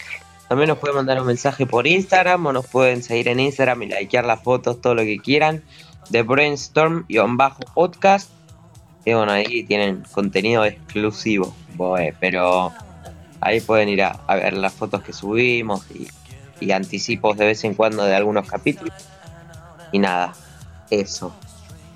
También 0.50 0.70
nos 0.70 0.80
pueden 0.80 0.96
mandar 0.96 1.22
un 1.22 1.28
mensaje 1.28 1.68
por 1.68 1.86
Instagram 1.86 2.44
o 2.48 2.54
nos 2.54 2.66
pueden 2.66 3.04
seguir 3.04 3.28
en 3.28 3.40
Instagram 3.40 3.84
y 3.84 3.90
likear 3.90 4.26
las 4.26 4.42
fotos, 4.42 4.82
todo 4.82 4.96
lo 4.96 5.04
que 5.04 5.20
quieran. 5.20 5.64
De 6.10 6.24
Brainstorm-podcast. 6.24 8.32
Y 9.06 9.14
bueno, 9.14 9.32
ahí 9.32 9.64
tienen 9.66 10.04
contenido 10.12 10.66
exclusivo. 10.66 11.54
Pero 12.20 12.74
ahí 13.42 13.62
pueden 13.62 13.90
ir 13.90 14.02
a, 14.02 14.20
a 14.26 14.38
ver 14.38 14.54
las 14.54 14.74
fotos 14.74 15.04
que 15.04 15.14
subimos 15.14 15.86
y, 15.92 16.08
y 16.62 16.72
anticipos 16.72 17.38
de 17.38 17.48
vez 17.48 17.64
en 17.66 17.74
cuando 17.74 18.06
de 18.06 18.16
algunos 18.16 18.50
capítulos. 18.50 18.94
Y 19.92 20.00
nada, 20.00 20.34
eso. 20.90 21.34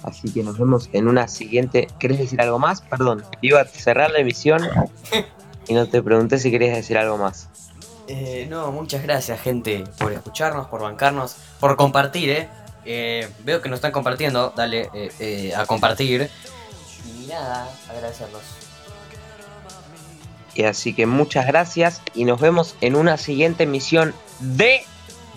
Así 0.04 0.32
que 0.32 0.44
nos 0.44 0.58
vemos 0.58 0.90
en 0.92 1.08
una 1.08 1.30
siguiente. 1.30 1.88
¿Querés 1.98 2.20
decir 2.20 2.42
algo 2.42 2.60
más? 2.60 2.82
Perdón, 2.82 3.24
iba 3.42 3.62
a 3.62 3.66
cerrar 3.66 4.12
la 4.12 4.20
emisión 4.20 4.62
y 5.68 5.74
no 5.74 5.88
te 5.88 6.04
pregunté 6.04 6.38
si 6.38 6.52
querías 6.52 6.76
decir 6.76 6.98
algo 6.98 7.18
más. 7.18 7.48
Eh, 8.08 8.46
no, 8.50 8.72
muchas 8.72 9.02
gracias, 9.02 9.40
gente, 9.40 9.84
por 9.98 10.12
escucharnos, 10.12 10.68
por 10.68 10.82
bancarnos, 10.82 11.38
por 11.60 11.76
compartir, 11.76 12.30
¿eh? 12.30 12.50
Eh, 12.86 13.28
veo 13.44 13.62
que 13.62 13.70
nos 13.70 13.78
están 13.78 13.92
compartiendo, 13.92 14.54
dale 14.56 14.90
eh, 14.94 15.12
eh, 15.20 15.56
a 15.56 15.66
compartir. 15.66 16.30
Y 17.20 17.26
nada, 17.28 17.68
agradecerlos. 17.90 18.44
Y 20.54 20.64
así 20.64 20.94
que 20.94 21.06
muchas 21.06 21.48
gracias 21.48 22.02
y 22.14 22.26
nos 22.26 22.40
vemos 22.40 22.76
en 22.82 22.96
una 22.96 23.18
siguiente 23.18 23.64
emisión 23.64 24.14
de 24.40 24.86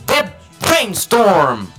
The 0.06 0.32
Brainstorm. 0.60 1.77